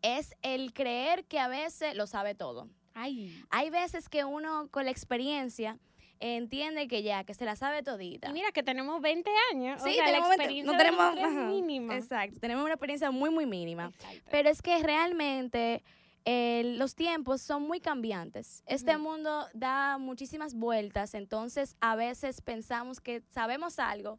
es 0.04 0.36
el 0.42 0.74
creer 0.74 1.24
que 1.24 1.40
a 1.40 1.48
veces 1.48 1.96
lo 1.96 2.06
sabe 2.06 2.34
todo. 2.34 2.68
Hay 2.94 3.70
veces 3.70 4.08
que 4.08 4.24
uno 4.24 4.68
con 4.70 4.84
la 4.84 4.90
experiencia 4.90 5.78
entiende 6.20 6.86
que 6.86 7.02
ya, 7.02 7.24
que 7.24 7.34
se 7.34 7.44
la 7.44 7.56
sabe 7.56 7.82
todita. 7.82 8.28
Y 8.28 8.32
mira 8.32 8.52
que 8.52 8.62
tenemos 8.62 9.00
20 9.00 9.30
años. 9.52 9.82
Sí, 9.82 9.90
o 9.90 9.92
sea, 9.94 10.04
tenemos 10.04 10.28
la 10.28 10.36
20, 10.36 10.44
experiencia 10.44 10.72
no 10.72 10.78
tenemos, 10.78 11.16
es 11.16 11.24
ajá, 11.24 11.46
mínima. 11.48 11.96
Exacto, 11.96 12.38
tenemos 12.38 12.64
una 12.64 12.74
experiencia 12.74 13.10
muy, 13.10 13.30
muy 13.30 13.46
mínima. 13.46 13.90
Exacto. 13.94 14.30
Pero 14.30 14.48
es 14.48 14.62
que 14.62 14.80
realmente 14.82 15.82
eh, 16.24 16.74
los 16.76 16.94
tiempos 16.94 17.42
son 17.42 17.62
muy 17.62 17.80
cambiantes. 17.80 18.62
Este 18.66 18.96
mundo 18.96 19.46
da 19.54 19.98
muchísimas 19.98 20.54
vueltas, 20.54 21.14
entonces 21.14 21.76
a 21.80 21.96
veces 21.96 22.40
pensamos 22.42 23.00
que 23.00 23.22
sabemos 23.30 23.78
algo, 23.78 24.18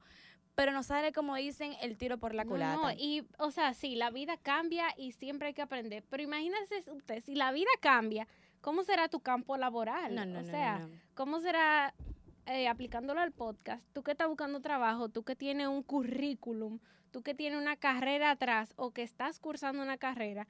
pero 0.55 0.71
nos 0.71 0.85
sale, 0.87 1.11
como 1.11 1.35
dicen, 1.35 1.73
el 1.81 1.97
tiro 1.97 2.17
por 2.17 2.33
la 2.33 2.43
No, 2.45 2.49
culata. 2.51 2.75
no, 2.77 2.91
y, 2.91 3.27
o 3.37 3.51
sea, 3.51 3.73
sí, 3.73 3.95
la 3.95 4.09
vida 4.09 4.37
cambia 4.37 4.87
y 4.97 5.11
siempre 5.11 5.49
hay 5.49 5.53
que 5.53 5.61
aprender. 5.61 6.03
Pero 6.09 6.23
imagínense 6.23 6.83
usted, 6.91 7.21
si 7.21 7.35
la 7.35 7.51
vida 7.51 7.69
cambia, 7.81 8.27
¿cómo 8.61 8.83
será 8.83 9.09
tu 9.09 9.19
campo 9.19 9.57
laboral? 9.57 10.15
no, 10.15 10.25
no, 10.25 10.39
o 10.39 10.41
no, 10.43 10.49
sea, 10.49 10.79
no, 10.79 10.87
no. 10.87 10.95
¿cómo 11.13 11.39
será, 11.41 11.93
eh, 12.45 12.67
aplicándolo 12.67 13.19
al 13.19 13.31
podcast, 13.31 13.85
tú 13.93 14.01
que 14.01 14.11
estás 14.11 14.27
buscando 14.27 14.61
trabajo, 14.61 15.09
tú 15.09 15.23
que 15.23 15.35
tienes 15.35 15.67
un 15.67 15.83
currículum, 15.83 16.79
tú 17.11 17.21
que 17.21 17.33
tienes 17.35 17.59
una 17.59 17.75
carrera 17.75 18.31
atrás 18.31 18.73
o 18.77 18.91
que 18.91 19.03
estás 19.03 19.39
cursando 19.39 19.81
una 19.83 19.97
carrera, 19.97 20.47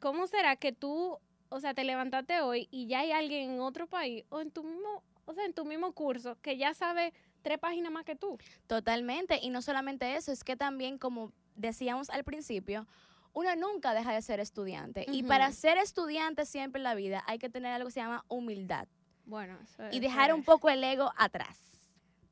¿cómo 0.00 0.26
será 0.26 0.56
que 0.56 0.72
tú, 0.72 1.18
o 1.50 1.60
sea, 1.60 1.74
te 1.74 1.84
levantaste 1.84 2.40
hoy 2.40 2.68
y 2.70 2.86
ya 2.86 3.00
hay 3.00 3.12
alguien 3.12 3.50
en 3.52 3.60
otro 3.60 3.86
país 3.86 4.24
o 4.30 4.40
en 4.40 4.50
tu 4.50 4.64
mismo, 4.64 5.02
o 5.26 5.34
sea, 5.34 5.44
en 5.44 5.52
tu 5.52 5.64
mismo 5.64 5.92
curso 5.92 6.38
que 6.40 6.56
ya 6.56 6.74
sabe 6.74 7.12
tres 7.42 7.58
páginas 7.58 7.92
más 7.92 8.04
que 8.04 8.16
tú? 8.16 8.38
Totalmente. 8.66 9.38
Y 9.42 9.50
no 9.50 9.62
solamente 9.62 10.16
eso, 10.16 10.32
es 10.32 10.44
que 10.44 10.56
también, 10.56 10.98
como 10.98 11.32
decíamos 11.54 12.10
al 12.10 12.24
principio, 12.24 12.86
uno 13.34 13.54
nunca 13.56 13.94
deja 13.94 14.12
de 14.12 14.22
ser 14.22 14.40
estudiante. 14.40 15.06
Y 15.08 15.22
para 15.22 15.50
ser 15.52 15.78
estudiante 15.78 16.46
siempre 16.46 16.78
en 16.78 16.84
la 16.84 16.94
vida 16.94 17.24
hay 17.26 17.38
que 17.38 17.48
tener 17.48 17.72
algo 17.72 17.88
que 17.88 17.92
se 17.92 18.00
llama 18.00 18.24
humildad 18.28 18.86
Bueno, 19.24 19.58
eso 19.62 19.82
y 19.84 19.86
eso 19.96 20.00
dejar 20.00 20.34
un 20.34 20.40
es. 20.40 20.46
poco 20.46 20.68
el 20.68 20.82
ego 20.84 21.12
atrás. 21.16 21.58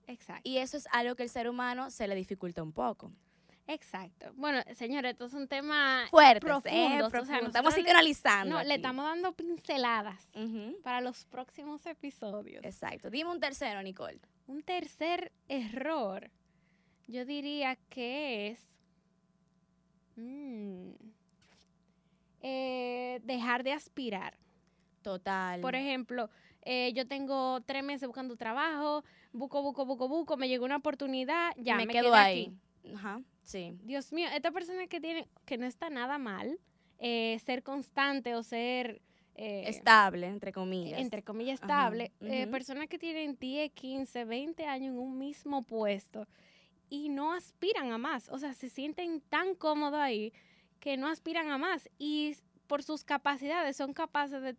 Exacto. 0.06 0.42
Y 0.44 0.58
eso 0.58 0.76
es 0.76 0.88
algo 0.92 1.14
que 1.14 1.22
el 1.22 1.30
ser 1.30 1.48
humano 1.48 1.90
se 1.90 2.06
le 2.08 2.14
dificulta 2.14 2.62
un 2.62 2.72
poco. 2.72 3.12
Exacto. 3.70 4.32
Bueno, 4.34 4.62
señores, 4.74 5.12
esto 5.12 5.26
es 5.26 5.34
un 5.34 5.46
tema 5.46 6.08
profundo. 6.10 6.68
¿eh? 6.68 7.02
o 7.02 7.08
sea, 7.08 7.08
Profundo. 7.08 7.46
Estamos 7.46 7.76
le-. 7.76 8.44
No, 8.46 8.62
le 8.64 8.74
estamos 8.74 9.04
dando 9.04 9.32
pinceladas 9.32 10.32
para 10.82 11.00
los 11.00 11.24
próximos 11.26 11.86
episodios. 11.86 12.64
Exacto. 12.64 13.10
Dime 13.10 13.30
un 13.30 13.38
tercero, 13.38 13.80
Nicole. 13.82 14.18
Un 14.50 14.64
tercer 14.64 15.30
error, 15.46 16.28
yo 17.06 17.24
diría 17.24 17.76
que 17.88 18.48
es 18.48 18.74
mm, 20.16 20.90
eh, 22.42 23.20
dejar 23.22 23.62
de 23.62 23.72
aspirar. 23.72 24.36
Total. 25.02 25.60
Por 25.60 25.76
ejemplo, 25.76 26.30
eh, 26.62 26.92
yo 26.94 27.06
tengo 27.06 27.60
tres 27.60 27.84
meses 27.84 28.08
buscando 28.08 28.34
trabajo, 28.34 29.04
busco, 29.32 29.62
busco, 29.62 29.86
busco, 29.86 30.08
busco, 30.08 30.36
me 30.36 30.48
llegó 30.48 30.64
una 30.64 30.78
oportunidad, 30.78 31.52
ya 31.56 31.76
me, 31.76 31.86
me 31.86 31.92
quedo 31.92 32.12
ahí. 32.12 32.52
aquí. 32.82 32.92
Ajá. 32.92 33.22
Sí. 33.44 33.78
Dios 33.84 34.12
mío, 34.12 34.28
esta 34.34 34.50
persona 34.50 34.88
que 34.88 35.00
tiene, 35.00 35.28
que 35.44 35.58
no 35.58 35.66
está 35.66 35.90
nada 35.90 36.18
mal, 36.18 36.58
eh, 36.98 37.38
ser 37.46 37.62
constante 37.62 38.34
o 38.34 38.42
ser, 38.42 39.00
eh, 39.40 39.68
Estable, 39.68 40.26
entre 40.26 40.52
comillas. 40.52 41.00
entre 41.00 41.22
comillas, 41.22 41.60
Ajá, 41.62 41.84
estable, 41.88 42.12
eh, 42.20 42.46
personas 42.48 42.88
que 42.88 42.98
tienen 42.98 43.38
10, 43.38 43.72
15, 43.72 44.24
20 44.26 44.66
años 44.66 44.92
en 44.92 44.98
un 44.98 45.18
mismo 45.18 45.62
puesto 45.62 46.26
y 46.90 47.08
no 47.08 47.32
aspiran 47.32 47.90
a 47.90 47.96
más, 47.98 48.28
o 48.28 48.38
sea, 48.38 48.52
se 48.52 48.68
sienten 48.68 49.22
tan 49.22 49.54
cómodos 49.54 49.98
ahí 49.98 50.32
que 50.78 50.96
no 50.96 51.08
aspiran 51.08 51.50
a 51.50 51.56
más 51.56 51.88
y 51.98 52.36
por 52.66 52.82
sus 52.82 53.02
capacidades 53.02 53.76
son 53.76 53.94
capaces 53.94 54.42
de, 54.42 54.56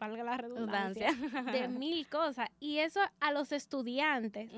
valga 0.00 0.24
la 0.24 0.36
redundancia, 0.36 1.12
de 1.52 1.68
mil 1.68 2.08
cosas. 2.08 2.48
Y 2.58 2.78
eso 2.78 3.00
a 3.20 3.32
los 3.32 3.52
estudiantes 3.52 4.50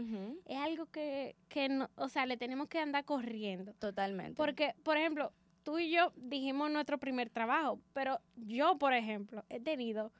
es 0.47 0.57
algo 0.57 0.87
que, 0.87 1.37
que 1.49 1.69
no, 1.69 1.91
o 1.97 2.09
sea, 2.09 2.25
le 2.25 2.37
tenemos 2.37 2.69
que 2.69 2.79
andar 2.79 3.05
corriendo. 3.05 3.75
Totalmente. 3.75 4.35
Porque, 4.35 4.75
por 4.83 4.97
ejemplo, 4.97 5.33
tú 5.63 5.79
y 5.79 5.91
yo 5.91 6.13
dijimos 6.17 6.71
nuestro 6.71 6.99
primer 6.99 7.31
trabajo, 7.31 7.79
pero 7.93 8.21
yo, 8.37 8.79
por 8.79 8.93
ejemplo, 8.93 9.45
he 9.49 9.61
tenido, 9.61 10.11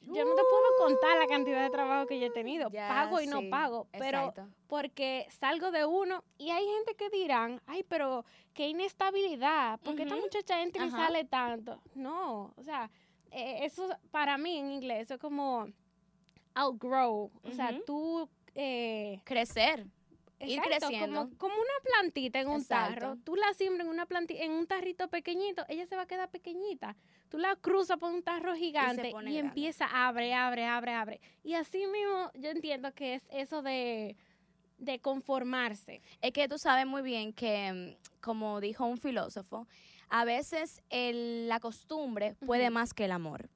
yo 0.00 0.24
no 0.24 0.34
te 0.34 0.42
puedo 0.42 0.64
contar 0.78 1.18
la 1.18 1.26
cantidad 1.26 1.62
de 1.62 1.70
trabajo 1.70 2.06
que 2.06 2.18
yo 2.18 2.26
he 2.26 2.30
tenido, 2.30 2.70
Ya, 2.70 2.88
pago 2.88 3.20
y 3.20 3.26
no 3.26 3.40
pago, 3.50 3.86
pero 3.92 4.18
Exacto. 4.28 4.48
porque 4.66 5.26
salgo 5.30 5.70
de 5.70 5.84
uno 5.86 6.24
y 6.38 6.50
hay 6.50 6.64
gente 6.66 6.94
que 6.96 7.10
dirán, 7.10 7.60
ay, 7.66 7.84
pero 7.88 8.24
qué 8.54 8.68
inestabilidad, 8.68 9.78
porque 9.84 10.02
esta 10.02 10.16
muchacha 10.16 10.62
entra 10.62 10.86
y 10.86 10.90
sale 10.90 11.24
tanto. 11.24 11.80
No, 11.94 12.52
o 12.56 12.62
sea, 12.62 12.90
eh, 13.30 13.64
eso 13.64 13.88
para 14.10 14.36
mí 14.38 14.58
en 14.58 14.70
inglés, 14.72 15.02
eso 15.02 15.14
es 15.14 15.20
como 15.20 15.66
outgrow, 16.54 17.30
o 17.42 17.50
sea, 17.52 17.78
tú... 17.86 18.28
eh, 18.54 19.20
Crecer. 19.24 19.86
Ir 20.46 20.60
creciendo. 20.60 21.22
Como, 21.24 21.38
como 21.38 21.54
una 21.54 21.78
plantita 21.84 22.40
en 22.40 22.48
un 22.48 22.60
Exacto. 22.60 22.94
tarro. 23.00 23.16
Tú 23.24 23.36
la 23.36 23.52
siembras 23.54 23.86
en 23.86 23.90
una 23.92 24.06
planti- 24.06 24.36
en 24.40 24.52
un 24.52 24.66
tarrito 24.66 25.08
pequeñito, 25.08 25.64
ella 25.68 25.86
se 25.86 25.96
va 25.96 26.02
a 26.02 26.06
quedar 26.06 26.30
pequeñita. 26.30 26.96
Tú 27.28 27.38
la 27.38 27.56
cruzas 27.56 27.98
por 27.98 28.12
un 28.12 28.22
tarro 28.22 28.54
gigante 28.54 29.08
y, 29.08 29.12
grande. 29.12 29.38
empieza, 29.38 29.86
abre, 29.86 30.34
abre, 30.34 30.64
abre, 30.66 30.92
abre. 30.92 31.20
Y 31.42 31.54
así 31.54 31.78
mismo 31.86 32.30
yo 32.34 32.50
entiendo 32.50 32.92
que 32.92 33.14
es 33.14 33.22
eso 33.30 33.62
de, 33.62 34.16
de 34.78 34.98
conformarse. 34.98 36.02
Es 36.20 36.32
que 36.32 36.48
tú 36.48 36.56
sabes 36.58 36.86
muy 36.86 37.02
bien 37.02 37.32
que, 37.32 37.96
mm, 37.98 38.20
como 38.20 38.60
dijo 38.60 38.84
un 38.84 38.98
filósofo, 38.98 39.66
a 40.08 40.24
veces 40.24 40.82
el- 40.90 41.48
la 41.48 41.60
costumbre 41.60 42.34
puede 42.44 42.68
más 42.70 42.92
que 42.92 43.04
el 43.06 43.12
amor. 43.12 43.48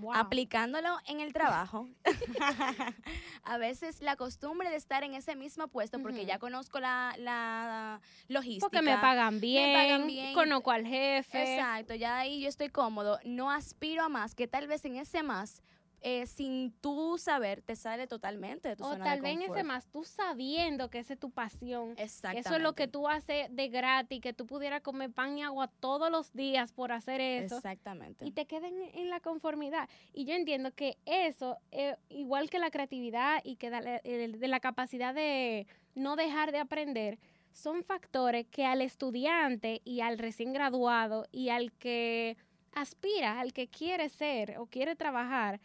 Wow. 0.00 0.14
Aplicándolo 0.14 0.96
en 1.06 1.20
el 1.20 1.32
trabajo, 1.32 1.88
a 3.44 3.58
veces 3.58 4.00
la 4.00 4.16
costumbre 4.16 4.70
de 4.70 4.76
estar 4.76 5.04
en 5.04 5.14
ese 5.14 5.36
mismo 5.36 5.68
puesto, 5.68 6.00
porque 6.00 6.24
ya 6.24 6.38
conozco 6.38 6.80
la, 6.80 7.14
la 7.18 8.00
logística. 8.28 8.66
Porque 8.66 8.82
me 8.82 8.96
pagan 8.96 9.40
bien, 9.40 9.76
pagan 9.76 10.06
bien. 10.06 10.32
conozco 10.34 10.70
al 10.70 10.86
jefe. 10.86 11.54
Exacto, 11.54 11.94
ya 11.94 12.18
ahí 12.18 12.40
yo 12.40 12.48
estoy 12.48 12.70
cómodo, 12.70 13.18
no 13.24 13.50
aspiro 13.50 14.02
a 14.02 14.08
más, 14.08 14.34
que 14.34 14.48
tal 14.48 14.66
vez 14.66 14.84
en 14.84 14.96
ese 14.96 15.22
más, 15.22 15.62
eh, 16.02 16.26
sin 16.26 16.72
tú 16.80 17.18
saber, 17.18 17.62
te 17.62 17.76
sale 17.76 18.06
totalmente 18.06 18.68
de 18.68 18.76
tu 18.76 18.84
O 18.84 18.92
zona 18.92 19.04
tal 19.04 19.20
vez 19.20 19.38
ese 19.40 19.62
más, 19.64 19.86
tú 19.86 20.04
sabiendo 20.04 20.90
que 20.90 20.98
esa 20.98 21.14
es 21.14 21.18
tu 21.18 21.30
pasión. 21.30 21.94
Exactamente. 21.96 22.48
Eso 22.48 22.56
es 22.56 22.62
lo 22.62 22.74
que 22.74 22.88
tú 22.88 23.08
haces 23.08 23.54
de 23.54 23.68
gratis, 23.68 24.20
que 24.20 24.32
tú 24.32 24.46
pudieras 24.46 24.80
comer 24.82 25.10
pan 25.10 25.38
y 25.38 25.42
agua 25.42 25.68
todos 25.80 26.10
los 26.10 26.32
días 26.32 26.72
por 26.72 26.92
hacer 26.92 27.20
eso. 27.20 27.56
Exactamente. 27.56 28.24
y 28.24 28.32
te 28.32 28.46
queden 28.46 28.74
en 28.94 29.10
la 29.10 29.20
conformidad. 29.20 29.88
Y 30.12 30.24
yo 30.24 30.34
entiendo 30.34 30.72
que 30.72 30.96
eso, 31.06 31.58
eh, 31.70 31.96
igual 32.08 32.50
que 32.50 32.58
la 32.58 32.70
creatividad 32.70 33.40
y 33.44 33.56
que 33.56 33.70
de 33.70 34.48
la 34.48 34.60
capacidad 34.60 35.14
de 35.14 35.66
no 35.94 36.16
dejar 36.16 36.52
de 36.52 36.58
aprender, 36.58 37.18
son 37.52 37.82
factores 37.82 38.46
que 38.46 38.64
al 38.64 38.80
estudiante 38.80 39.80
y 39.84 40.00
al 40.00 40.18
recién 40.18 40.52
graduado 40.52 41.26
y 41.32 41.48
al 41.48 41.72
que 41.72 42.36
aspira, 42.72 43.40
al 43.40 43.52
que 43.52 43.68
quiere 43.68 44.08
ser 44.08 44.58
o 44.58 44.66
quiere 44.66 44.96
trabajar, 44.96 45.60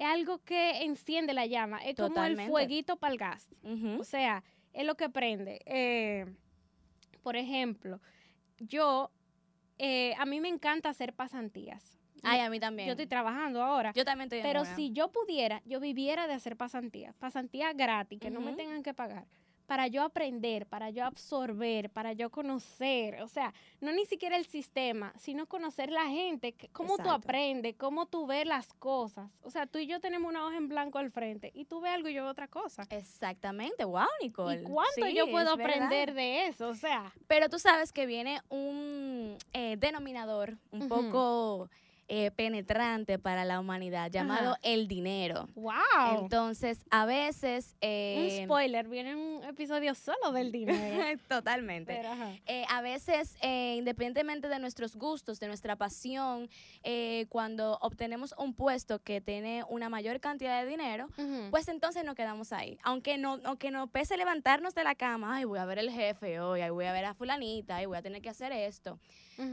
es 0.00 0.06
algo 0.06 0.38
que 0.38 0.82
enciende 0.82 1.34
la 1.34 1.44
llama. 1.44 1.78
Es 1.84 1.94
como 1.94 2.06
el 2.08 2.14
Totalmente. 2.14 2.50
fueguito 2.50 2.96
para 2.96 3.12
el 3.12 3.18
gas. 3.18 3.48
O 3.98 4.04
sea, 4.04 4.42
es 4.72 4.86
lo 4.86 4.94
que 4.94 5.10
prende. 5.10 5.60
Eh, 5.66 6.24
por 7.22 7.36
ejemplo, 7.36 8.00
yo, 8.58 9.10
eh, 9.76 10.14
a 10.16 10.24
mí 10.24 10.40
me 10.40 10.48
encanta 10.48 10.88
hacer 10.88 11.12
pasantías. 11.12 11.98
Ay, 12.22 12.40
a 12.40 12.48
mí 12.48 12.58
también. 12.58 12.86
Yo 12.86 12.92
estoy 12.92 13.06
trabajando 13.06 13.62
ahora. 13.62 13.92
Yo 13.92 14.06
también 14.06 14.26
estoy 14.26 14.40
pero 14.40 14.64
si 14.64 14.90
yo 14.90 15.12
pudiera, 15.12 15.60
yo 15.66 15.80
viviera 15.80 16.26
de 16.26 16.32
hacer 16.32 16.56
pasantías. 16.56 17.14
Pasantías 17.16 17.76
gratis, 17.76 18.20
que 18.20 18.30
no 18.30 18.40
me 18.40 18.54
tengan 18.54 18.82
que 18.82 18.94
pagar. 18.94 19.26
Para 19.70 19.86
yo 19.86 20.02
aprender, 20.02 20.66
para 20.66 20.90
yo 20.90 21.04
absorber, 21.04 21.90
para 21.90 22.12
yo 22.12 22.28
conocer. 22.28 23.22
O 23.22 23.28
sea, 23.28 23.54
no 23.80 23.92
ni 23.92 24.04
siquiera 24.04 24.36
el 24.36 24.44
sistema, 24.44 25.12
sino 25.16 25.46
conocer 25.46 25.92
la 25.92 26.06
gente. 26.06 26.56
Cómo 26.72 26.98
tú 26.98 27.08
aprendes, 27.08 27.76
cómo 27.76 28.06
tú 28.06 28.26
ves 28.26 28.44
las 28.46 28.72
cosas. 28.72 29.30
O 29.44 29.50
sea, 29.50 29.68
tú 29.68 29.78
y 29.78 29.86
yo 29.86 30.00
tenemos 30.00 30.28
una 30.28 30.44
hoja 30.44 30.56
en 30.56 30.66
blanco 30.66 30.98
al 30.98 31.12
frente 31.12 31.52
y 31.54 31.66
tú 31.66 31.80
ves 31.80 31.92
algo 31.92 32.08
y 32.08 32.14
yo 32.14 32.24
veo 32.24 32.32
otra 32.32 32.48
cosa. 32.48 32.82
Exactamente, 32.90 33.84
wow, 33.84 34.08
Nicole. 34.20 34.62
¿Y 34.62 34.64
cuánto 34.64 35.06
Sí, 35.06 35.14
yo 35.14 35.30
puedo 35.30 35.52
aprender 35.52 36.14
de 36.14 36.48
eso? 36.48 36.66
O 36.66 36.74
sea, 36.74 37.12
Pero 37.28 37.48
tú 37.48 37.60
sabes 37.60 37.92
que 37.92 38.06
viene 38.06 38.40
un 38.48 39.38
eh, 39.52 39.76
denominador 39.78 40.58
un 40.72 40.88
poco 40.88 41.70
eh, 42.12 42.32
penetrante 42.32 43.20
para 43.20 43.44
la 43.44 43.60
humanidad 43.60 44.10
llamado 44.10 44.50
Ajá. 44.50 44.60
el 44.64 44.88
dinero. 44.88 45.48
wow. 45.54 46.18
Entonces, 46.18 46.84
a 46.90 47.06
veces... 47.06 47.74
un 47.74 47.78
eh, 47.82 48.42
spoiler, 48.44 48.88
viene 48.88 49.14
un 49.14 49.44
episodio 49.44 49.94
solo 49.94 50.32
del 50.32 50.50
dinero. 50.52 51.20
Totalmente. 51.28 51.94
Pero. 51.94 52.10
Eh, 52.46 52.64
a 52.68 52.82
veces, 52.82 53.36
eh, 53.42 53.76
independientemente 53.78 54.48
de 54.48 54.58
nuestros 54.58 54.96
gustos, 54.96 55.38
de 55.38 55.46
nuestra 55.46 55.76
pasión, 55.76 56.48
cuando 57.28 57.78
obtenemos 57.80 58.34
un 58.36 58.54
puesto 58.54 58.98
que 58.98 59.20
tiene 59.20 59.62
una 59.68 59.88
mayor 59.88 60.18
cantidad 60.18 60.60
de 60.64 60.68
dinero, 60.68 61.08
pues 61.50 61.68
entonces 61.68 62.02
nos 62.04 62.16
quedamos 62.16 62.52
ahí. 62.52 62.76
Aunque 62.82 63.18
no, 63.18 63.38
aunque 63.44 63.70
nos 63.70 63.88
pese 63.88 64.16
levantarnos 64.16 64.74
de 64.74 64.82
la 64.82 64.96
cama, 64.96 65.36
ay, 65.36 65.44
voy 65.44 65.60
a 65.60 65.64
ver 65.64 65.78
el 65.78 65.90
jefe 65.90 66.40
hoy, 66.40 66.60
ay, 66.60 66.70
voy 66.70 66.86
a 66.86 66.92
ver 66.92 67.04
a 67.04 67.14
fulanita, 67.14 67.76
ay, 67.76 67.86
voy 67.86 67.98
a 67.98 68.02
tener 68.02 68.20
que 68.20 68.30
hacer 68.30 68.50
esto. 68.50 68.98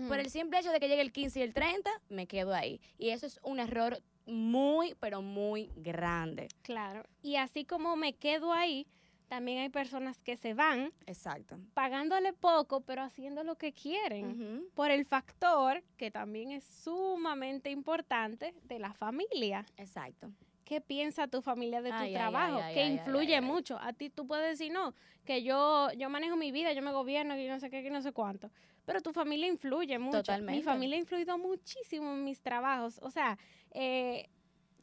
Por 0.08 0.20
el 0.20 0.29
simple 0.29 0.60
hecho 0.60 0.72
de 0.72 0.79
que 0.79 0.88
llegue 0.88 1.01
el 1.01 1.12
15 1.12 1.39
y 1.39 1.44
el 1.44 1.53
30, 1.53 1.89
me 2.10 2.27
quedo 2.27 2.53
ahí. 2.53 2.82
Y 2.98 3.10
eso 3.10 3.25
es 3.25 3.39
un 3.44 3.60
error 3.60 4.01
muy, 4.25 4.96
pero 5.00 5.22
muy 5.22 5.72
grande. 5.75 6.50
Claro. 6.62 7.03
Y 7.22 7.38
así 7.38 7.65
como 7.65 7.96
me 7.96 8.13
quedo 8.13 8.51
ahí, 8.53 8.86
también 9.27 9.60
hay 9.60 9.70
personas 9.70 10.20
que 10.20 10.38
se 10.38 10.53
van. 10.53 10.91
Exacto. 11.06 11.58
Pagándole 11.74 12.34
poco, 12.34 12.82
pero 12.82 13.01
haciendo 13.01 13.44
lo 13.44 13.56
que 13.56 13.74
quieren. 13.74 14.65
Por 14.74 14.91
el 14.91 15.06
factor 15.06 15.84
que 15.98 16.12
también 16.12 16.51
es 16.51 16.63
sumamente 16.63 17.70
importante 17.70 18.53
de 18.63 18.79
la 18.79 18.94
familia. 18.94 19.65
Exacto. 19.77 20.32
¿Qué 20.68 20.82
piensa 20.82 21.30
tu 21.30 21.42
familia 21.42 21.82
de 21.82 21.92
tu 21.92 22.12
trabajo? 22.12 22.60
que 22.74 22.86
influye 22.86 23.40
mucho. 23.40 23.80
A 23.80 23.94
ti 23.94 24.10
tú 24.10 24.28
puedes 24.28 24.60
decir, 24.60 24.70
no, 24.70 24.94
que 25.24 25.42
yo, 25.42 25.90
yo 25.94 26.10
manejo 26.10 26.36
mi 26.36 26.52
vida, 26.52 26.74
yo 26.74 26.82
me 26.82 26.92
gobierno, 26.92 27.40
y 27.40 27.48
no 27.48 27.58
sé 27.58 27.70
qué, 27.70 27.80
y 27.80 27.90
no 27.90 28.02
sé 28.02 28.12
cuánto. 28.12 28.52
Pero 28.84 29.00
tu 29.00 29.14
familia 29.14 29.48
influye 29.48 29.98
mucho. 29.98 30.18
Totalmente. 30.18 30.60
Mi 30.60 30.62
familia 30.62 30.98
ha 30.98 31.00
influido 31.00 31.38
muchísimo 31.38 32.12
en 32.12 32.26
mis 32.26 32.42
trabajos. 32.42 33.00
O 33.02 33.10
sea, 33.10 33.38
eh, 33.72 34.28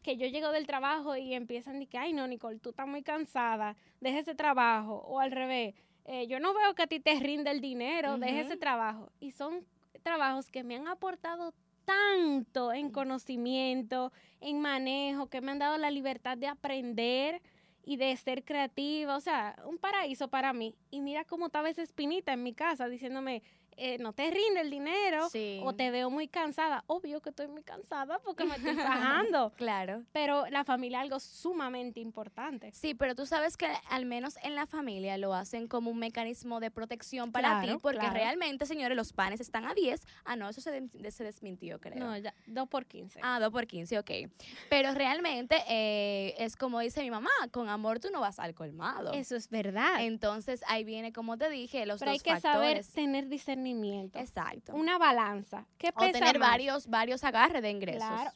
que 0.02 0.16
yo 0.16 0.26
llego 0.26 0.52
del 0.52 0.66
trabajo 0.66 1.16
y 1.16 1.34
empiezan 1.34 1.76
a 1.76 1.78
decir, 1.80 1.98
ay 1.98 2.14
no, 2.14 2.26
Nicole, 2.26 2.58
tú 2.60 2.70
estás 2.70 2.88
muy 2.88 3.02
cansada, 3.02 3.76
deja 4.00 4.20
ese 4.20 4.34
trabajo. 4.34 5.04
O 5.06 5.20
al 5.20 5.32
revés, 5.32 5.74
eh, 6.06 6.26
yo 6.26 6.40
no 6.40 6.54
veo 6.54 6.74
que 6.74 6.84
a 6.84 6.86
ti 6.86 6.98
te 6.98 7.14
rinde 7.20 7.50
el 7.50 7.60
dinero, 7.60 8.16
deja 8.16 8.40
ese 8.40 8.56
trabajo. 8.56 9.12
Y 9.20 9.32
son 9.32 9.66
trabajos 10.02 10.50
que 10.50 10.64
me 10.64 10.76
han 10.76 10.88
aportado 10.88 11.52
tanto 11.84 12.72
en 12.72 12.90
conocimiento, 12.90 14.12
en 14.40 14.60
manejo, 14.60 15.28
que 15.28 15.40
me 15.40 15.52
han 15.52 15.58
dado 15.58 15.78
la 15.78 15.90
libertad 15.90 16.36
de 16.36 16.46
aprender 16.46 17.42
y 17.84 17.96
de 17.96 18.16
ser 18.16 18.44
creativa. 18.44 19.16
O 19.16 19.20
sea, 19.20 19.56
un 19.66 19.78
paraíso 19.78 20.28
para 20.28 20.52
mí. 20.52 20.74
Y 20.90 21.00
mira 21.00 21.24
cómo 21.24 21.46
estaba 21.46 21.68
esa 21.68 21.82
espinita 21.82 22.32
en 22.32 22.42
mi 22.42 22.54
casa 22.54 22.88
diciéndome, 22.88 23.42
eh, 23.76 23.98
no 23.98 24.12
te 24.12 24.30
rinde 24.30 24.60
el 24.60 24.70
dinero 24.70 25.28
o 25.62 25.74
te 25.74 25.90
veo 25.90 26.10
muy 26.10 26.28
cansada. 26.28 26.84
Obvio 26.86 27.20
que 27.20 27.30
estoy 27.30 27.48
muy 27.48 27.62
cansada 27.62 28.18
porque 28.20 28.44
me 28.44 28.56
estoy 28.56 28.74
trabajando. 28.76 29.52
claro. 29.56 30.02
Pero 30.12 30.46
la 30.48 30.64
familia 30.64 30.98
es 30.98 31.02
algo 31.02 31.20
sumamente 31.20 32.00
importante. 32.00 32.70
Sí, 32.72 32.94
pero 32.94 33.14
tú 33.14 33.26
sabes 33.26 33.56
que 33.56 33.68
al 33.90 34.06
menos 34.06 34.36
en 34.42 34.54
la 34.54 34.66
familia 34.66 35.18
lo 35.18 35.34
hacen 35.34 35.68
como 35.68 35.90
un 35.90 35.98
mecanismo 35.98 36.60
de 36.60 36.70
protección 36.70 37.32
para 37.32 37.62
ti, 37.62 37.68
porque 37.80 38.08
realmente, 38.10 38.66
señores, 38.66 38.96
los 38.96 39.12
panes 39.12 39.40
están 39.40 39.64
a 39.64 39.74
10. 39.74 40.06
Ah, 40.24 40.36
no, 40.36 40.48
eso 40.48 40.60
se, 40.60 40.88
se 41.10 41.24
desmintió, 41.24 41.80
creo. 41.80 41.98
No, 41.98 42.16
ya, 42.16 42.34
2 42.46 42.68
por 42.68 42.86
15. 42.86 43.20
Ah, 43.22 43.38
2 43.40 43.50
por 43.50 43.66
15, 43.66 43.98
ok. 43.98 44.10
Pero 44.70 44.92
realmente 44.92 45.56
eh, 45.68 46.34
es 46.38 46.56
como 46.56 46.80
dice 46.80 47.02
mi 47.02 47.10
mamá, 47.10 47.30
con 47.50 47.68
amor 47.68 48.00
tú 48.00 48.08
no 48.12 48.20
vas 48.20 48.38
al 48.38 48.54
colmado. 48.54 49.12
Eso 49.12 49.36
es 49.36 49.48
verdad. 49.48 50.02
Entonces 50.02 50.62
ahí 50.68 50.84
viene, 50.84 51.12
como 51.12 51.36
te 51.36 51.50
dije, 51.50 51.86
los 51.86 52.00
pero 52.00 52.12
dos 52.12 52.22
hay 52.26 52.34
que 52.34 52.40
saber 52.40 52.84
tener 52.94 53.28
discernimiento 53.28 53.63
Exacto. 54.20 54.74
Una 54.74 54.98
balanza. 54.98 55.66
¿Qué 55.78 55.90
o 55.94 56.10
tener 56.10 56.38
varios, 56.38 56.88
varios 56.88 57.24
agarres 57.24 57.62
de 57.62 57.70
ingresos. 57.70 58.08
Claro, 58.08 58.30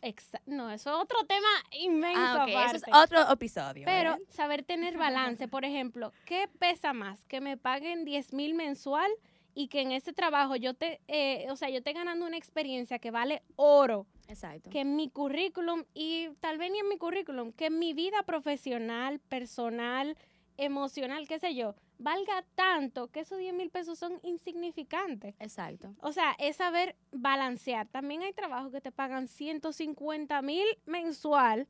no, 0.47 0.71
eso 0.71 0.91
es 0.91 0.97
otro 1.03 1.25
tema 1.27 1.49
inmenso. 1.73 2.21
Ah, 2.21 2.67
Eso 2.67 2.77
es 2.77 2.83
otro 2.95 3.31
episodio. 3.31 3.85
Pero 3.85 4.17
saber 4.29 4.63
tener 4.63 4.97
balance, 4.97 5.49
por 5.49 5.65
ejemplo, 5.65 6.13
¿qué 6.25 6.49
pesa 6.59 6.93
más? 6.93 7.25
Que 7.25 7.41
me 7.41 7.57
paguen 7.57 8.05
10 8.05 8.33
mil 8.33 8.55
mensual 8.55 9.11
y 9.55 9.69
que 9.69 9.81
en 9.81 9.93
ese 9.93 10.13
trabajo 10.13 10.55
yo 10.57 10.75
te, 10.75 11.01
eh, 11.09 11.47
o 11.51 11.57
sea, 11.57 11.69
yo 11.69 11.79
esté 11.79 11.93
ganando 11.93 12.27
una 12.27 12.37
experiencia 12.37 12.99
que 12.99 13.11
vale 13.11 13.43
oro. 13.57 14.07
Exacto. 14.29 14.71
Que 14.71 14.81
en 14.81 14.95
mi 14.95 15.11
currículum, 15.11 15.85
y 15.95 16.29
tal 16.41 16.59
vez 16.59 16.71
ni 16.71 16.79
en 16.79 16.89
mi 16.89 16.97
currículum, 16.97 17.53
que 17.53 17.67
en 17.67 17.79
mi 17.79 17.93
vida 17.93 18.23
profesional, 18.23 19.19
personal, 19.19 20.17
emocional, 20.57 21.27
qué 21.27 21.39
sé 21.39 21.55
yo, 21.55 21.75
valga 21.99 22.45
tanto 22.55 23.09
que 23.09 23.21
esos 23.21 23.39
10 23.39 23.55
mil 23.55 23.71
pesos 23.71 23.99
son 23.99 24.21
insignificantes. 24.23 25.35
Exacto. 25.41 25.95
O 26.01 26.13
sea, 26.13 26.35
es 26.39 26.57
saber 26.57 26.97
balancear. 27.13 27.89
También 27.89 28.23
hay 28.23 28.33
trabajos 28.33 28.73
que 28.73 28.81
te 28.81 28.93
pagan 28.93 29.29
150 29.29 30.41
mil 30.43 30.67
mensual 30.87 31.67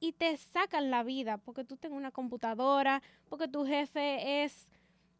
y 0.00 0.12
te 0.12 0.36
sacan 0.36 0.90
la 0.90 1.02
vida 1.02 1.38
porque 1.38 1.64
tú 1.64 1.76
tienes 1.76 1.98
una 1.98 2.10
computadora, 2.10 3.02
porque 3.28 3.48
tu 3.48 3.66
jefe 3.66 4.44
es 4.44 4.68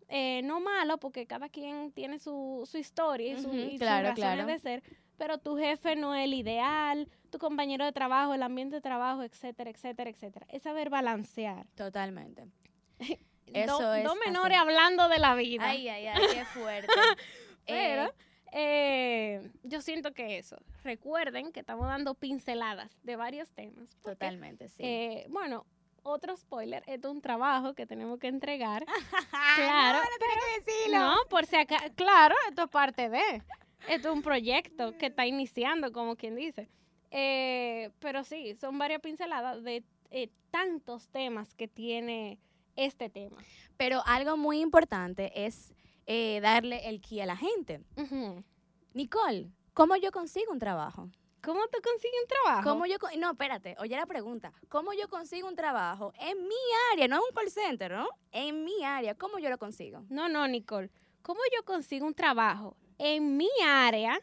eh, 0.09 0.43
no 0.45 0.61
malo, 0.61 0.99
porque 0.99 1.27
cada 1.27 1.49
quien 1.49 1.91
tiene 1.93 2.19
su, 2.19 2.69
historia 2.75 3.33
y, 3.33 3.37
su, 3.37 3.51
sus 3.51 3.81
razones 3.81 4.47
de 4.47 4.59
ser, 4.59 4.83
pero 5.17 5.39
tu 5.39 5.57
jefe 5.57 5.97
no 5.97 6.15
es 6.15 6.25
el 6.25 6.35
ideal, 6.35 7.09
tu 7.31 7.39
compañero 7.39 7.85
de 7.85 7.93
trabajo, 7.93 8.35
el 8.35 8.43
ambiente 8.43 8.77
de 8.77 8.83
trabajo, 8.83 9.23
etcétera, 9.23 9.71
etcétera, 9.71 10.11
etcétera. 10.11 10.47
Es 10.51 10.63
saber 10.63 10.91
balancear. 10.91 11.67
Totalmente. 11.75 12.47
Eso 13.53 13.95
es. 13.95 14.05
Dos 14.05 14.17
menores 14.25 14.59
hablando 14.59 15.09
de 15.09 15.19
la 15.19 15.35
vida. 15.35 15.69
Ay, 15.69 15.89
ay, 15.89 16.07
ay, 16.07 16.23
qué 16.33 16.45
fuerte. 16.47 16.93
Pero 17.67 18.05
eh, 18.07 18.13
eh, 18.53 19.51
yo 19.63 19.81
siento 19.81 20.13
que 20.13 20.39
eso. 20.39 20.57
Recuerden 20.83 21.53
que 21.53 21.61
estamos 21.61 21.87
dando 21.87 22.15
pinceladas 22.15 22.99
de 23.03 23.17
varios 23.17 23.51
temas. 23.51 23.89
Totalmente, 24.03 24.69
sí. 24.69 24.83
Eh, 24.85 25.27
bueno, 25.29 25.67
otro 26.03 26.37
spoiler, 26.37 26.83
esto 26.87 27.09
es 27.09 27.15
un 27.15 27.23
trabajo 27.23 27.75
que 27.75 27.87
tenemos 27.87 28.19
que 28.19 28.29
entregar. 28.29 28.85
claro. 29.57 29.99
No, 30.05 30.05
no 30.05 30.65
que 30.65 30.73
decirlo. 30.73 30.99
No, 30.99 31.17
por 31.29 31.47
si 31.47 31.57
acá, 31.57 31.79
claro, 31.95 32.35
esto 32.49 32.65
es 32.65 32.71
parte 32.71 33.09
de. 33.09 33.43
Esto 33.89 34.09
es 34.09 34.15
un 34.15 34.23
proyecto 34.23 34.97
que 34.97 35.07
está 35.07 35.27
iniciando, 35.27 35.93
como 35.93 36.17
quien 36.17 36.37
dice. 36.37 36.69
pero 37.11 38.25
sí, 38.25 38.55
son 38.61 38.79
varias 38.79 39.01
pinceladas 39.01 39.63
de 39.63 39.85
tantos 40.51 41.09
temas 41.09 41.55
que 41.55 41.67
tiene 41.67 42.39
este 42.77 43.09
tema. 43.11 43.37
Pero 43.77 44.03
algo 44.07 44.37
muy 44.37 44.61
importante 44.61 45.47
es 45.47 45.75
eh, 46.07 46.41
darle 46.41 46.89
el 46.89 47.01
key 47.01 47.21
a 47.21 47.27
la 47.27 47.37
gente. 47.37 47.81
Nicole, 48.93 49.51
¿cómo 49.73 49.97
yo 49.97 50.13
consigo 50.13 50.53
un 50.53 50.59
trabajo? 50.59 51.09
¿Cómo 51.45 51.61
tú 51.67 51.79
consigues 51.83 52.21
un 52.23 52.29
trabajo? 52.29 52.71
¿Cómo 52.71 52.87
yo, 52.87 52.97
no, 53.19 53.33
espérate, 53.33 53.77
oye 53.79 53.97
la 53.97 54.07
pregunta. 54.07 54.53
¿Cómo 54.71 54.95
yo 54.95 55.09
consigo 55.09 55.47
un 55.47 55.57
trabajo 55.57 56.15
en 56.19 56.43
mi 56.43 56.55
área? 56.93 57.07
No 57.07 57.17
es 57.17 57.23
un 57.29 57.35
call 57.35 57.51
center, 57.51 57.93
¿no? 57.93 58.09
En 58.33 58.65
mi 58.65 58.83
área, 58.83 59.15
¿cómo 59.15 59.39
yo 59.39 59.51
lo 59.51 59.59
consigo? 59.59 60.05
No, 60.09 60.29
no, 60.29 60.49
Nicole. 60.49 60.91
¿Cómo 61.21 61.41
yo 61.55 61.63
consigo 61.65 62.07
un 62.07 62.15
trabajo 62.15 62.77
en 62.97 63.37
mi 63.37 63.51
área 63.63 64.19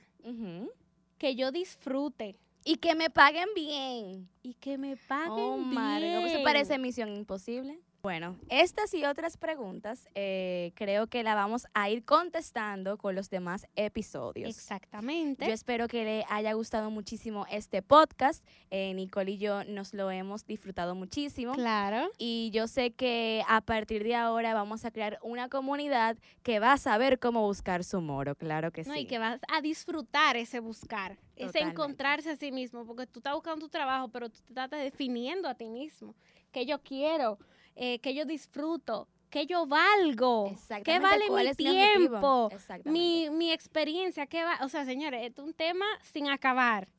que 1.19 1.35
yo 1.35 1.51
disfrute? 1.51 2.39
Y 2.63 2.77
que 2.77 2.95
me 2.95 3.09
paguen 3.09 3.49
bien. 3.55 4.29
Y 4.41 4.53
que 4.55 4.77
me 4.77 4.97
paguen 4.97 5.31
oh, 5.31 5.57
bien. 5.57 6.21
¿No 6.21 6.29
se 6.29 6.39
parece 6.43 6.77
Misión 6.77 7.09
Imposible? 7.09 7.79
Bueno, 8.01 8.35
estas 8.49 8.95
y 8.95 9.05
otras 9.05 9.37
preguntas 9.37 10.07
eh, 10.15 10.71
creo 10.73 11.05
que 11.05 11.21
la 11.21 11.35
vamos 11.35 11.67
a 11.75 11.87
ir 11.91 12.03
contestando 12.03 12.97
con 12.97 13.13
los 13.13 13.29
demás 13.29 13.67
episodios. 13.75 14.49
Exactamente. 14.49 15.45
Yo 15.45 15.53
espero 15.53 15.87
que 15.87 16.03
le 16.03 16.25
haya 16.27 16.53
gustado 16.53 16.89
muchísimo 16.89 17.45
este 17.51 17.83
podcast. 17.83 18.43
Eh, 18.71 18.95
Nicole 18.95 19.33
y 19.33 19.37
yo 19.37 19.63
nos 19.65 19.93
lo 19.93 20.09
hemos 20.09 20.47
disfrutado 20.47 20.95
muchísimo. 20.95 21.53
Claro. 21.53 22.09
Y 22.17 22.49
yo 22.51 22.67
sé 22.67 22.91
que 22.91 23.43
a 23.47 23.61
partir 23.61 24.03
de 24.03 24.15
ahora 24.15 24.55
vamos 24.55 24.83
a 24.83 24.89
crear 24.89 25.19
una 25.21 25.47
comunidad 25.47 26.17
que 26.41 26.59
va 26.59 26.73
a 26.73 26.77
saber 26.77 27.19
cómo 27.19 27.45
buscar 27.45 27.83
su 27.83 28.01
moro, 28.01 28.33
claro 28.33 28.71
que 28.71 28.83
sí. 28.83 28.91
y 29.01 29.05
que 29.05 29.19
vas 29.19 29.39
a 29.47 29.61
disfrutar 29.61 30.37
ese 30.37 30.59
buscar, 30.59 31.19
ese 31.35 31.59
encontrarse 31.59 32.31
a 32.31 32.35
sí 32.35 32.51
mismo, 32.51 32.83
porque 32.83 33.05
tú 33.05 33.19
estás 33.19 33.35
buscando 33.35 33.63
tu 33.63 33.69
trabajo, 33.69 34.07
pero 34.07 34.29
tú 34.29 34.39
te 34.41 34.59
estás 34.59 34.71
definiendo 34.71 35.47
a 35.47 35.53
ti 35.53 35.69
mismo. 35.69 36.15
Que 36.51 36.65
yo 36.65 36.81
quiero 36.81 37.37
eh, 37.75 37.99
que 37.99 38.13
yo 38.13 38.25
disfruto, 38.25 39.07
que 39.29 39.45
yo 39.45 39.65
valgo, 39.65 40.53
que 40.83 40.99
vale 40.99 41.29
mi 41.29 41.55
tiempo, 41.55 42.49
mi, 42.85 43.29
mi, 43.29 43.51
experiencia, 43.51 44.27
que 44.27 44.43
va, 44.43 44.59
o 44.61 44.69
sea, 44.69 44.85
señores, 44.85 45.31
es 45.31 45.39
un 45.39 45.53
tema 45.53 45.85
sin 46.01 46.29
acabar. 46.29 46.89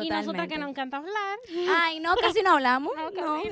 Y 0.00 0.08
nosotros 0.08 0.48
que 0.48 0.56
nos 0.56 0.70
encanta 0.70 0.96
hablar. 0.96 1.38
Ay, 1.68 2.00
no, 2.00 2.14
casi 2.16 2.42
no 2.42 2.52
hablamos. 2.52 2.92
no, 3.14 3.42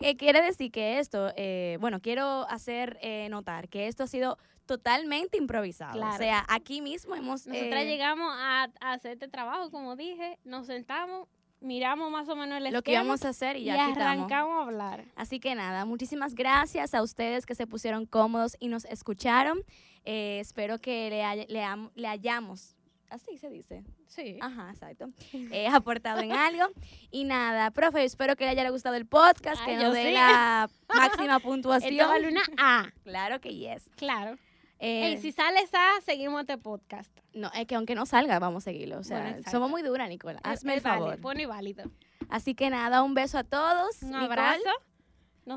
eh, 0.00 0.16
quiere 0.16 0.42
decir 0.42 0.70
que 0.70 0.98
esto, 0.98 1.32
eh, 1.36 1.78
bueno, 1.80 2.00
quiero 2.00 2.46
hacer 2.50 2.98
notar 3.30 3.68
que 3.68 3.86
esto 3.86 4.02
ha 4.02 4.06
sido 4.06 4.36
totalmente 4.66 5.38
improvisado. 5.38 5.98
O 6.06 6.16
sea, 6.18 6.44
aquí 6.48 6.82
mismo 6.82 7.14
hemos... 7.14 7.46
Nosotras 7.46 7.84
llegamos 7.84 8.30
a, 8.36 8.68
a, 8.80 8.92
hacer 8.92 9.12
este 9.12 9.28
trabajo, 9.28 9.70
como 9.70 9.96
dije, 9.96 10.38
nos 10.44 10.66
sentamos, 10.66 11.28
miramos 11.66 12.10
más 12.10 12.28
o 12.28 12.36
menos 12.36 12.58
el 12.58 12.72
lo 12.72 12.82
que 12.82 12.92
íbamos 12.92 13.24
a 13.24 13.30
hacer 13.30 13.56
y 13.56 13.64
ya 13.64 13.86
arrancamos 13.86 14.58
a 14.58 14.62
hablar. 14.62 15.04
Así 15.16 15.40
que 15.40 15.54
nada, 15.54 15.84
muchísimas 15.84 16.34
gracias 16.34 16.94
a 16.94 17.02
ustedes 17.02 17.44
que 17.44 17.54
se 17.54 17.66
pusieron 17.66 18.06
cómodos 18.06 18.56
y 18.60 18.68
nos 18.68 18.84
escucharon. 18.86 19.58
Eh, 20.04 20.38
espero 20.40 20.78
que 20.78 21.10
le, 21.48 21.86
le, 21.94 22.06
hayamos 22.06 22.76
así 23.10 23.38
se 23.38 23.50
dice. 23.50 23.82
Sí. 24.06 24.38
Ajá, 24.40 24.70
exacto. 24.70 25.10
Eh, 25.32 25.68
aportado 25.68 26.20
en 26.20 26.32
algo. 26.32 26.66
Y 27.10 27.24
nada, 27.24 27.70
profe, 27.70 28.04
espero 28.04 28.36
que 28.36 28.44
le 28.44 28.50
haya 28.50 28.68
gustado 28.70 28.94
el 28.94 29.06
podcast, 29.06 29.64
que 29.64 29.76
nos 29.76 29.92
dé 29.92 30.12
la 30.12 30.68
máxima 30.94 31.38
puntuación. 31.40 31.92
Esto 31.92 32.08
vale 32.08 32.28
una 32.28 32.42
A. 32.56 32.92
Claro 33.04 33.40
que 33.40 33.54
yes. 33.54 33.90
Claro. 33.96 34.38
Eh, 34.78 35.18
si 35.18 35.32
sales 35.32 35.70
A, 35.72 36.00
seguimos 36.02 36.42
este 36.42 36.58
podcast. 36.58 37.10
No, 37.32 37.50
es 37.54 37.66
que 37.66 37.74
aunque 37.74 37.94
no 37.94 38.06
salga, 38.06 38.38
vamos 38.38 38.64
a 38.64 38.70
seguirlo. 38.70 38.98
O 38.98 39.04
sea, 39.04 39.38
somos 39.50 39.70
muy 39.70 39.82
duras, 39.82 40.08
Nicola. 40.08 40.40
Hazme 40.42 40.74
el 40.74 40.80
favor. 40.80 41.18
bueno 41.20 41.40
y 41.40 41.46
válido. 41.46 41.90
Así 42.28 42.54
que 42.54 42.70
nada, 42.70 43.02
un 43.02 43.14
beso 43.14 43.38
a 43.38 43.44
todos. 43.44 44.02
Un 44.02 44.14
abrazo. 44.14 44.70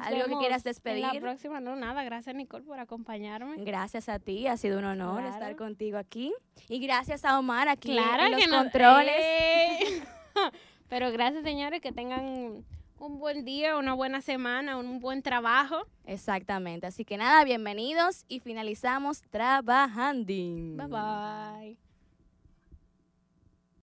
¿Algo 0.01 0.25
que 0.25 0.38
quieras 0.38 0.63
despedir? 0.63 1.01
la 1.01 1.19
próxima, 1.19 1.60
no, 1.60 1.75
nada. 1.75 2.03
Gracias, 2.03 2.36
Nicole, 2.36 2.63
por 2.63 2.79
acompañarme. 2.79 3.55
Gracias 3.63 4.08
a 4.08 4.19
ti. 4.19 4.45
Ha 4.47 4.55
sido 4.55 4.79
un 4.79 4.86
honor 4.86 5.23
estar 5.23 5.55
contigo 5.55 5.97
aquí. 5.97 6.34
Y 6.67 6.79
gracias 6.79 7.25
a 7.25 7.39
Omar 7.39 7.67
aquí 7.67 7.93
claro 7.93 8.25
en 8.25 8.34
los 8.34 8.47
controles. 8.47 10.03
Pero 10.89 11.12
gracias, 11.12 11.43
señores, 11.43 11.82
que 11.82 11.91
tengan 11.91 12.63
un 12.99 13.19
buen 13.19 13.45
día, 13.45 13.77
una 13.77 13.93
buena 13.93 14.21
semana, 14.21 14.77
un 14.77 14.99
buen 14.99 15.21
trabajo. 15.21 15.88
Exactamente. 16.05 16.88
Así 16.88 17.05
que 17.05 17.17
nada, 17.17 17.43
bienvenidos 17.43 18.25
y 18.27 18.39
finalizamos 18.39 19.21
trabajando. 19.31 20.33
Bye 20.33 20.88
bye. 20.88 21.88